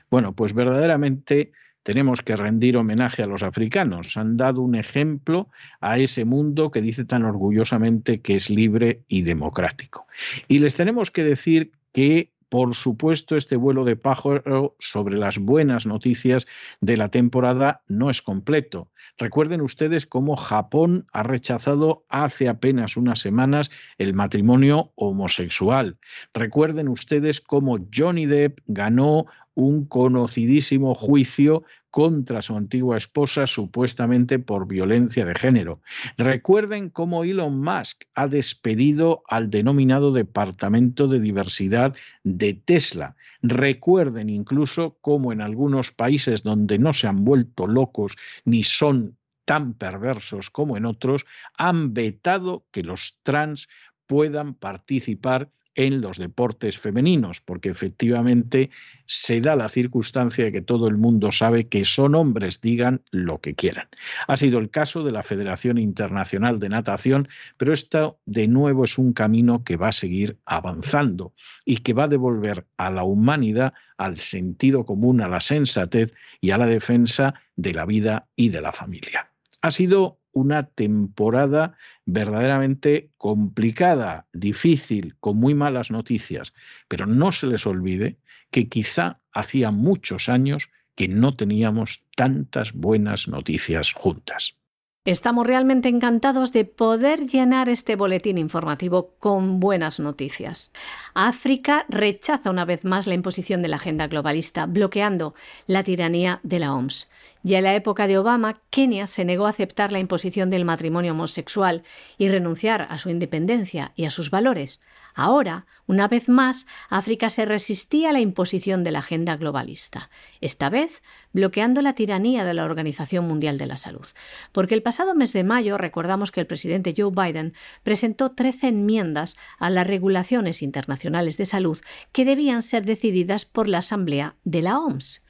Bueno, 0.10 0.36
pues 0.36 0.53
verdaderamente 0.53 1.53
tenemos 1.83 2.21
que 2.21 2.35
rendir 2.35 2.77
homenaje 2.77 3.23
a 3.23 3.27
los 3.27 3.43
africanos. 3.43 4.17
Han 4.17 4.38
dado 4.38 4.61
un 4.61 4.75
ejemplo 4.75 5.49
a 5.81 5.99
ese 5.99 6.25
mundo 6.25 6.71
que 6.71 6.81
dice 6.81 7.05
tan 7.05 7.23
orgullosamente 7.23 8.21
que 8.21 8.36
es 8.36 8.49
libre 8.49 9.03
y 9.07 9.21
democrático. 9.21 10.07
Y 10.47 10.59
les 10.59 10.75
tenemos 10.75 11.11
que 11.11 11.23
decir 11.23 11.71
que 11.91 12.34
por 12.53 12.75
supuesto, 12.75 13.36
este 13.36 13.55
vuelo 13.55 13.84
de 13.84 13.95
pájaro 13.95 14.75
sobre 14.77 15.17
las 15.17 15.39
buenas 15.39 15.88
noticias 15.88 16.45
de 16.81 16.97
la 16.97 17.09
temporada 17.09 17.81
no 17.88 18.11
es 18.11 18.21
completo. 18.21 18.91
Recuerden 19.17 19.59
ustedes 19.59 20.05
cómo 20.05 20.36
Japón 20.36 21.07
ha 21.13 21.23
rechazado 21.23 22.05
hace 22.09 22.47
apenas 22.47 22.95
unas 22.95 23.21
semanas 23.21 23.71
el 23.97 24.13
matrimonio 24.13 24.91
homosexual. 24.93 25.97
Recuerden 26.36 26.89
ustedes 26.89 27.41
cómo 27.41 27.88
Johnny 27.91 28.27
Depp 28.27 28.59
ganó 28.67 29.25
un 29.56 29.86
conocidísimo 29.86 30.95
juicio 30.95 31.64
contra 31.91 32.41
su 32.41 32.56
antigua 32.56 32.97
esposa 32.97 33.45
supuestamente 33.45 34.39
por 34.39 34.68
violencia 34.68 35.26
de 35.26 35.36
género. 35.36 35.80
Recuerden 36.18 36.89
cómo 36.89 37.24
Elon 37.24 37.62
Musk 37.62 38.06
ha 38.16 38.28
despedido 38.28 39.22
al 39.28 39.51
denominado 39.51 40.12
Departamento 40.12 41.08
de 41.08 41.20
Diversidad 41.20 41.95
de 42.24 42.56
Tesla. 42.56 43.16
Recuerden 43.43 44.30
incluso 44.30 44.97
cómo 45.01 45.32
en 45.32 45.41
algunos 45.41 45.91
países 45.91 46.41
donde 46.41 46.80
no 46.80 46.93
se 46.93 47.08
han 47.08 47.24
vuelto 47.24 47.68
locos 47.68 48.16
ni 48.43 48.64
son 48.64 49.16
tan 49.45 49.74
perversos 49.74 50.49
como 50.49 50.78
en 50.78 50.86
otros, 50.86 51.26
han 51.58 51.93
vetado 51.93 52.66
que 52.72 52.84
los 52.84 53.20
trans 53.24 53.68
puedan 54.08 54.54
participar 54.54 55.49
en 55.76 56.01
los 56.01 56.17
deportes 56.17 56.78
femeninos, 56.78 57.41
porque 57.41 57.69
efectivamente 57.69 58.69
se 59.05 59.41
da 59.41 59.55
la 59.55 59.69
circunstancia 59.69 60.45
de 60.45 60.51
que 60.51 60.61
todo 60.61 60.88
el 60.88 60.97
mundo 60.97 61.32
sabe 61.32 61.67
que 61.67 61.86
son 61.86 62.15
hombres, 62.15 62.61
digan 62.61 63.01
lo 63.11 63.39
que 63.41 63.55
quieran. 63.55 63.88
Ha 64.28 64.38
sido 64.38 64.59
el 64.59 64.69
caso 64.69 65.03
de 65.03 65.11
la 65.11 65.24
Federación 65.24 65.78
Internacional 65.78 66.59
de 66.59 66.69
Natación, 66.69 67.28
pero 67.57 67.74
esto 67.74 68.19
de 68.26 68.47
nuevo 68.47 68.84
es 68.84 68.97
un 68.97 69.13
camino 69.13 69.63
que 69.63 69.78
va 69.78 69.89
a 69.89 69.93
seguir 69.93 70.38
avanzando 70.45 71.34
y 71.65 71.78
que 71.78 71.93
va 71.93 72.03
a 72.03 72.07
devolver 72.07 72.65
a 72.78 72.89
la 72.89 73.03
humanidad 73.03 73.74
al 73.97 74.19
sentido 74.19 74.86
común, 74.86 75.21
a 75.21 75.28
la 75.28 75.41
sensatez 75.41 76.13
y 76.41 76.51
a 76.51 76.57
la 76.57 76.67
defensa 76.67 77.34
de 77.55 77.74
la 77.74 77.86
vida 77.86 78.28
y 78.36 78.49
de 78.49 78.61
la 78.61 78.71
familia. 78.71 79.30
Ha 79.61 79.71
sido 79.71 80.19
una 80.34 80.63
temporada 80.63 81.77
verdaderamente 82.05 83.11
complicada, 83.17 84.27
difícil, 84.34 85.15
con 85.19 85.38
muy 85.38 85.53
malas 85.53 85.91
noticias, 85.91 86.53
pero 86.88 87.05
no 87.05 87.31
se 87.31 87.47
les 87.47 87.65
olvide 87.65 88.17
que 88.51 88.67
quizá 88.67 89.19
hacía 89.31 89.71
muchos 89.71 90.29
años 90.29 90.69
que 90.95 91.07
no 91.07 91.36
teníamos 91.36 92.03
tantas 92.15 92.73
buenas 92.73 93.27
noticias 93.27 93.93
juntas. 93.93 94.57
Estamos 95.05 95.45
realmente 95.45 95.89
encantados 95.89 96.53
de 96.53 96.63
poder 96.63 97.27
llenar 97.27 97.67
este 97.67 97.97
boletín 97.97 98.38
informativo 98.38 99.15
con 99.19 99.59
buenas 99.59 99.99
noticias. 99.99 100.71
África 101.13 101.86
rechaza 101.89 102.49
una 102.49 102.63
vez 102.63 102.86
más 102.86 103.05
la 103.05 103.13
imposición 103.13 103.61
de 103.61 103.67
la 103.67 103.75
agenda 103.75 104.07
globalista, 104.07 104.65
bloqueando 104.65 105.36
la 105.67 105.84
tiranía 105.84 106.39
de 106.43 106.59
la 106.59 106.73
OMS. 106.73 107.09
Ya 107.43 107.57
en 107.57 107.65
la 107.65 107.75
época 107.75 108.07
de 108.07 108.17
Obama, 108.17 108.61
Kenia 108.69 109.05
se 109.05 109.25
negó 109.25 109.45
a 109.45 109.49
aceptar 109.49 109.91
la 109.91 109.99
imposición 109.99 110.49
del 110.49 110.63
matrimonio 110.63 111.11
homosexual 111.11 111.83
y 112.17 112.29
renunciar 112.29 112.87
a 112.89 112.97
su 112.97 113.09
independencia 113.09 113.91
y 113.95 114.05
a 114.05 114.09
sus 114.09 114.29
valores. 114.29 114.79
Ahora, 115.13 115.65
una 115.85 116.07
vez 116.07 116.29
más, 116.29 116.65
África 116.89 117.29
se 117.29 117.45
resistía 117.45 118.09
a 118.09 118.13
la 118.13 118.21
imposición 118.21 118.83
de 118.83 118.91
la 118.91 118.99
agenda 118.99 119.35
globalista, 119.35 120.09
esta 120.41 120.69
vez 120.69 121.03
bloqueando 121.33 121.81
la 121.81 121.93
tiranía 121.93 122.45
de 122.45 122.53
la 122.53 122.63
Organización 122.63 123.27
Mundial 123.27 123.57
de 123.57 123.67
la 123.67 123.77
Salud. 123.77 124.07
Porque 124.53 124.73
el 124.73 124.81
pasado 124.81 125.13
mes 125.13 125.33
de 125.33 125.43
mayo 125.43 125.77
recordamos 125.77 126.31
que 126.31 126.39
el 126.39 126.47
presidente 126.47 126.95
Joe 126.97 127.11
Biden 127.11 127.53
presentó 127.83 128.31
13 128.31 128.69
enmiendas 128.69 129.37
a 129.59 129.69
las 129.69 129.85
regulaciones 129.85 130.61
internacionales 130.61 131.37
de 131.37 131.45
salud 131.45 131.77
que 132.11 132.25
debían 132.25 132.61
ser 132.61 132.85
decididas 132.85 133.45
por 133.45 133.67
la 133.67 133.79
Asamblea 133.79 134.35
de 134.45 134.61
la 134.61 134.79
OMS. 134.79 135.22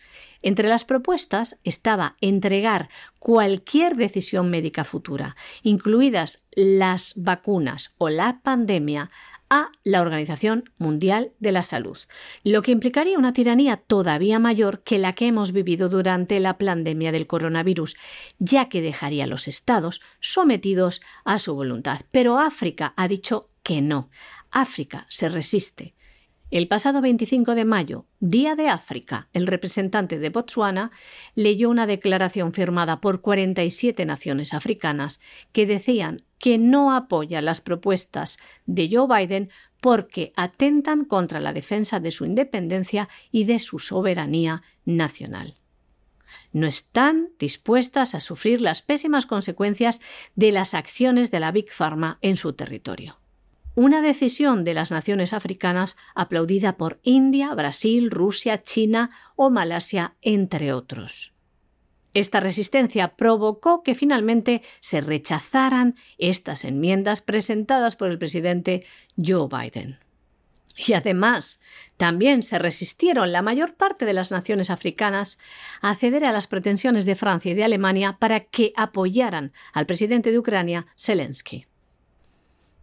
Entre 0.44 0.68
las 0.68 0.86
propuestas 0.86 1.58
estaba 1.64 2.18
entregar 2.22 2.90
cualquier 3.18 3.96
decisión 3.96 4.52
médica 4.52 4.84
futura, 4.84 5.36
incluidas 5.64 6.44
las 6.52 7.14
vacunas 7.16 7.94
o 7.98 8.10
la 8.10 8.42
pandemia, 8.44 9.10
a 9.50 9.72
la 9.84 10.02
Organización 10.02 10.72
Mundial 10.80 11.32
de 11.40 11.52
la 11.52 11.62
Salud, 11.62 12.00
lo 12.44 12.64
que 12.64 12.72
implicaría 12.72 13.20
una 13.20 13.34
tiranía 13.34 13.78
todavía 13.78 14.40
mayor 14.40 14.82
que 14.82 14.98
la 14.98 15.14
que 15.14 15.28
hemos 15.28 15.52
vivido 15.52 15.90
durante 15.90 16.40
la 16.40 16.58
pandemia 16.58 17.12
del 17.12 17.28
coronavirus, 17.28 17.96
ya 18.40 18.68
que 18.68 18.82
dejaría 18.82 19.26
a 19.26 19.28
los 19.28 19.48
estados 19.48 20.02
sometidos 20.20 21.02
a 21.24 21.38
su 21.38 21.54
voluntad. 21.54 22.02
Pero 22.12 22.40
África 22.40 22.96
ha 22.98 23.08
dicho 23.08 23.52
que 23.62 23.84
no. 23.84 24.10
África 24.50 25.06
se 25.08 25.30
resiste. 25.30 25.94
El 26.54 26.68
pasado 26.68 27.02
25 27.02 27.56
de 27.56 27.66
mayo, 27.66 28.06
Día 28.20 28.56
de 28.56 28.70
África, 28.70 29.28
el 29.34 29.48
representante 29.48 30.20
de 30.20 30.30
Botswana 30.30 30.92
leyó 31.34 31.68
una 31.72 31.88
declaración 31.88 32.54
firmada 32.54 33.02
por 33.02 33.22
47 33.22 34.06
naciones 34.06 34.54
africanas 34.54 35.20
que 35.52 35.66
decían 35.66 36.22
que 36.38 36.60
no 36.60 36.96
apoya 36.96 37.42
las 37.42 37.60
propuestas 37.60 38.38
de 38.68 38.88
Joe 38.88 39.08
Biden 39.08 39.50
porque 39.82 40.32
atentan 40.36 41.06
contra 41.06 41.40
la 41.40 41.54
defensa 41.54 42.00
de 42.00 42.12
su 42.12 42.24
independencia 42.24 43.10
y 43.32 43.46
de 43.46 43.58
su 43.58 43.80
soberanía 43.80 44.62
nacional. 44.86 45.56
No 46.52 46.68
están 46.68 47.30
dispuestas 47.40 48.14
a 48.14 48.20
sufrir 48.20 48.62
las 48.62 48.84
pésimas 48.84 49.26
consecuencias 49.26 50.02
de 50.36 50.52
las 50.52 50.76
acciones 50.76 51.32
de 51.32 51.40
la 51.40 51.52
Big 51.52 51.72
Pharma 51.72 52.20
en 52.22 52.38
su 52.38 52.54
territorio 52.54 53.18
una 53.76 54.02
decisión 54.02 54.64
de 54.64 54.74
las 54.74 54.92
naciones 54.92 55.34
africanas 55.34 55.98
aplaudida 56.16 56.78
por 56.78 57.00
India, 57.04 57.54
Brasil, 57.56 58.12
Rusia, 58.12 58.62
China 58.62 59.12
o 59.36 59.50
Malasia, 59.50 60.16
entre 60.22 60.74
otros. 60.74 61.34
Esta 62.14 62.40
resistencia 62.40 63.16
provocó 63.16 63.82
que 63.82 63.96
finalmente 63.96 64.62
se 64.82 65.02
rechazaran 65.02 65.96
estas 66.20 66.64
enmiendas 66.64 67.22
presentadas 67.22 67.96
por 67.96 68.12
el 68.12 68.20
presidente 68.20 68.86
Joe 69.18 69.48
Biden. 69.48 69.98
Y 70.76 70.94
además, 70.94 71.62
también 71.98 72.42
se 72.44 72.58
resistieron 72.58 73.32
la 73.32 73.42
mayor 73.42 73.76
parte 73.76 74.06
de 74.06 74.14
las 74.14 74.32
naciones 74.32 74.70
africanas 74.70 75.40
a 75.82 75.94
ceder 75.96 76.26
a 76.26 76.32
las 76.32 76.48
pretensiones 76.48 77.06
de 77.06 77.16
Francia 77.16 77.52
y 77.52 77.56
de 77.56 77.64
Alemania 77.64 78.18
para 78.20 78.40
que 78.40 78.74
apoyaran 78.76 79.54
al 79.72 79.86
presidente 79.86 80.32
de 80.32 80.40
Ucrania, 80.40 80.88
Zelensky. 80.98 81.68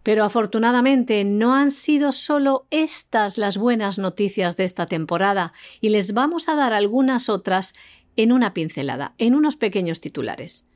Pero 0.03 0.25
afortunadamente 0.25 1.25
no 1.25 1.55
han 1.55 1.71
sido 1.71 2.13
solo 2.13 2.67
estas 2.71 3.39
las 3.39 3.59
buenas 3.59 3.99
noticias 3.99 4.57
de 4.57 4.65
esta 4.65 4.87
temporada 4.87 5.53
y 5.81 5.91
les 5.91 6.15
vamos 6.15 6.49
a 6.49 6.55
dar 6.55 6.73
algunas 6.73 7.29
otras 7.29 7.75
en 8.17 8.33
una 8.33 8.55
pincelada, 8.55 9.15
en 9.19 9.35
unos 9.35 9.57
pequeños 9.57 10.01
titulares. 10.01 10.71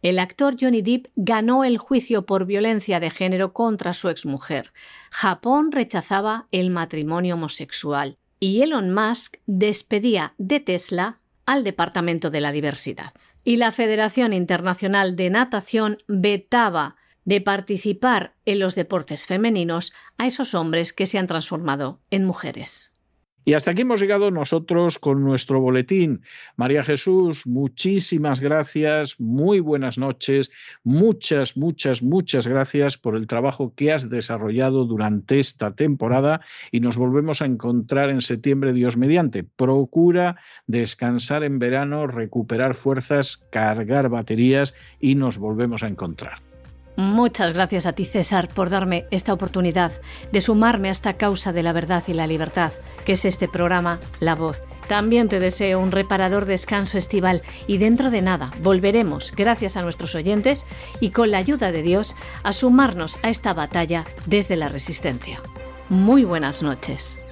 El 0.00 0.20
actor 0.20 0.56
Johnny 0.60 0.80
Depp 0.80 1.06
ganó 1.16 1.64
el 1.64 1.76
juicio 1.78 2.24
por 2.24 2.46
violencia 2.46 3.00
de 3.00 3.10
género 3.10 3.52
contra 3.52 3.92
su 3.92 4.08
exmujer. 4.08 4.72
Japón 5.10 5.72
rechazaba 5.72 6.46
el 6.52 6.70
matrimonio 6.70 7.34
homosexual 7.34 8.16
y 8.38 8.62
Elon 8.62 8.94
Musk 8.94 9.38
despedía 9.46 10.34
de 10.38 10.60
Tesla 10.60 11.18
al 11.46 11.64
Departamento 11.64 12.30
de 12.30 12.40
la 12.40 12.52
Diversidad. 12.52 13.12
Y 13.42 13.56
la 13.56 13.72
Federación 13.72 14.32
Internacional 14.32 15.16
de 15.16 15.30
Natación 15.30 15.98
vetaba 16.06 16.96
de 17.28 17.42
participar 17.42 18.32
en 18.46 18.58
los 18.58 18.74
deportes 18.74 19.26
femeninos 19.26 19.92
a 20.16 20.26
esos 20.26 20.54
hombres 20.54 20.94
que 20.94 21.04
se 21.04 21.18
han 21.18 21.26
transformado 21.26 22.00
en 22.10 22.24
mujeres. 22.24 22.96
Y 23.44 23.52
hasta 23.52 23.72
aquí 23.72 23.82
hemos 23.82 24.00
llegado 24.00 24.30
nosotros 24.30 24.98
con 24.98 25.22
nuestro 25.24 25.60
boletín. 25.60 26.22
María 26.56 26.82
Jesús, 26.82 27.46
muchísimas 27.46 28.40
gracias, 28.40 29.20
muy 29.20 29.60
buenas 29.60 29.98
noches, 29.98 30.50
muchas, 30.84 31.58
muchas, 31.58 32.02
muchas 32.02 32.46
gracias 32.46 32.96
por 32.96 33.14
el 33.14 33.26
trabajo 33.26 33.74
que 33.76 33.92
has 33.92 34.08
desarrollado 34.08 34.86
durante 34.86 35.38
esta 35.38 35.74
temporada 35.74 36.40
y 36.72 36.80
nos 36.80 36.96
volvemos 36.96 37.42
a 37.42 37.46
encontrar 37.46 38.08
en 38.08 38.22
septiembre, 38.22 38.72
Dios 38.72 38.96
mediante. 38.96 39.44
Procura 39.44 40.36
descansar 40.66 41.44
en 41.44 41.58
verano, 41.58 42.06
recuperar 42.06 42.74
fuerzas, 42.74 43.36
cargar 43.50 44.08
baterías 44.08 44.74
y 44.98 45.14
nos 45.14 45.36
volvemos 45.36 45.82
a 45.82 45.88
encontrar. 45.88 46.47
Muchas 46.98 47.52
gracias 47.52 47.86
a 47.86 47.92
ti, 47.92 48.04
César, 48.04 48.48
por 48.48 48.70
darme 48.70 49.06
esta 49.12 49.32
oportunidad 49.32 49.92
de 50.32 50.40
sumarme 50.40 50.88
a 50.88 50.90
esta 50.90 51.12
causa 51.12 51.52
de 51.52 51.62
la 51.62 51.72
verdad 51.72 52.02
y 52.08 52.12
la 52.12 52.26
libertad, 52.26 52.72
que 53.04 53.12
es 53.12 53.24
este 53.24 53.46
programa 53.46 54.00
La 54.18 54.34
Voz. 54.34 54.64
También 54.88 55.28
te 55.28 55.38
deseo 55.38 55.78
un 55.78 55.92
reparador 55.92 56.44
descanso 56.44 56.98
estival 56.98 57.42
y 57.68 57.78
dentro 57.78 58.10
de 58.10 58.20
nada 58.20 58.50
volveremos, 58.62 59.30
gracias 59.30 59.76
a 59.76 59.82
nuestros 59.82 60.16
oyentes 60.16 60.66
y 60.98 61.10
con 61.10 61.30
la 61.30 61.38
ayuda 61.38 61.70
de 61.70 61.82
Dios, 61.82 62.16
a 62.42 62.52
sumarnos 62.52 63.20
a 63.22 63.28
esta 63.28 63.54
batalla 63.54 64.04
desde 64.26 64.56
la 64.56 64.68
resistencia. 64.68 65.40
Muy 65.88 66.24
buenas 66.24 66.64
noches. 66.64 67.22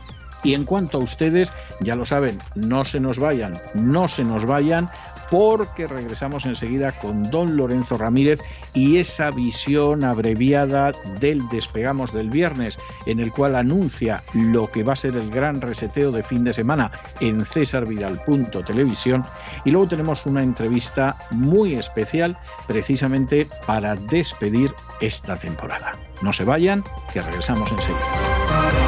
Y 0.45 0.55
en 0.55 0.65
cuanto 0.65 0.99
a 0.99 1.03
ustedes, 1.03 1.51
ya 1.81 1.97
lo 1.97 2.07
saben, 2.07 2.39
no 2.55 2.85
se 2.85 3.01
nos 3.01 3.19
vayan, 3.19 3.61
no 3.75 4.07
se 4.07 4.23
nos 4.23 4.45
vayan, 4.45 4.93
porque 5.31 5.87
regresamos 5.87 6.47
enseguida 6.47 6.93
con 6.93 7.31
don 7.31 7.57
Lorenzo 7.57 7.99
Ramírez 7.99 8.41
y 8.75 8.99
esa 8.99 9.31
visión 9.31 10.05
abreviada 10.05 10.93
del 11.21 11.41
despegamos 11.49 12.13
del 12.13 12.31
viernes, 12.31 12.79
en 13.07 13.21
el 13.21 13.33
cual 13.33 13.57
anuncia 13.57 14.23
lo 14.35 14.71
que 14.71 14.83
va 14.83 14.93
a 14.93 14.97
ser 14.97 15.17
el 15.17 15.31
gran 15.31 15.61
reseteo 15.61 16.13
de 16.13 16.23
fin 16.23 16.45
de 16.45 16.53
semana 16.53 16.91
en 17.21 17.45
cesarvidal.televisión. 17.45 19.25
Y 19.65 19.71
luego 19.71 19.89
tenemos 19.89 20.27
una 20.27 20.43
entrevista 20.43 21.17
muy 21.31 21.75
especial 21.75 22.39
precisamente 22.67 23.47
para 23.67 23.97
despedir 23.97 24.73
esta 25.01 25.37
temporada. 25.37 25.93
No 26.23 26.33
se 26.33 26.45
vayan, 26.45 26.83
que 27.13 27.21
regresamos 27.21 27.71
enseguida. 27.71 28.86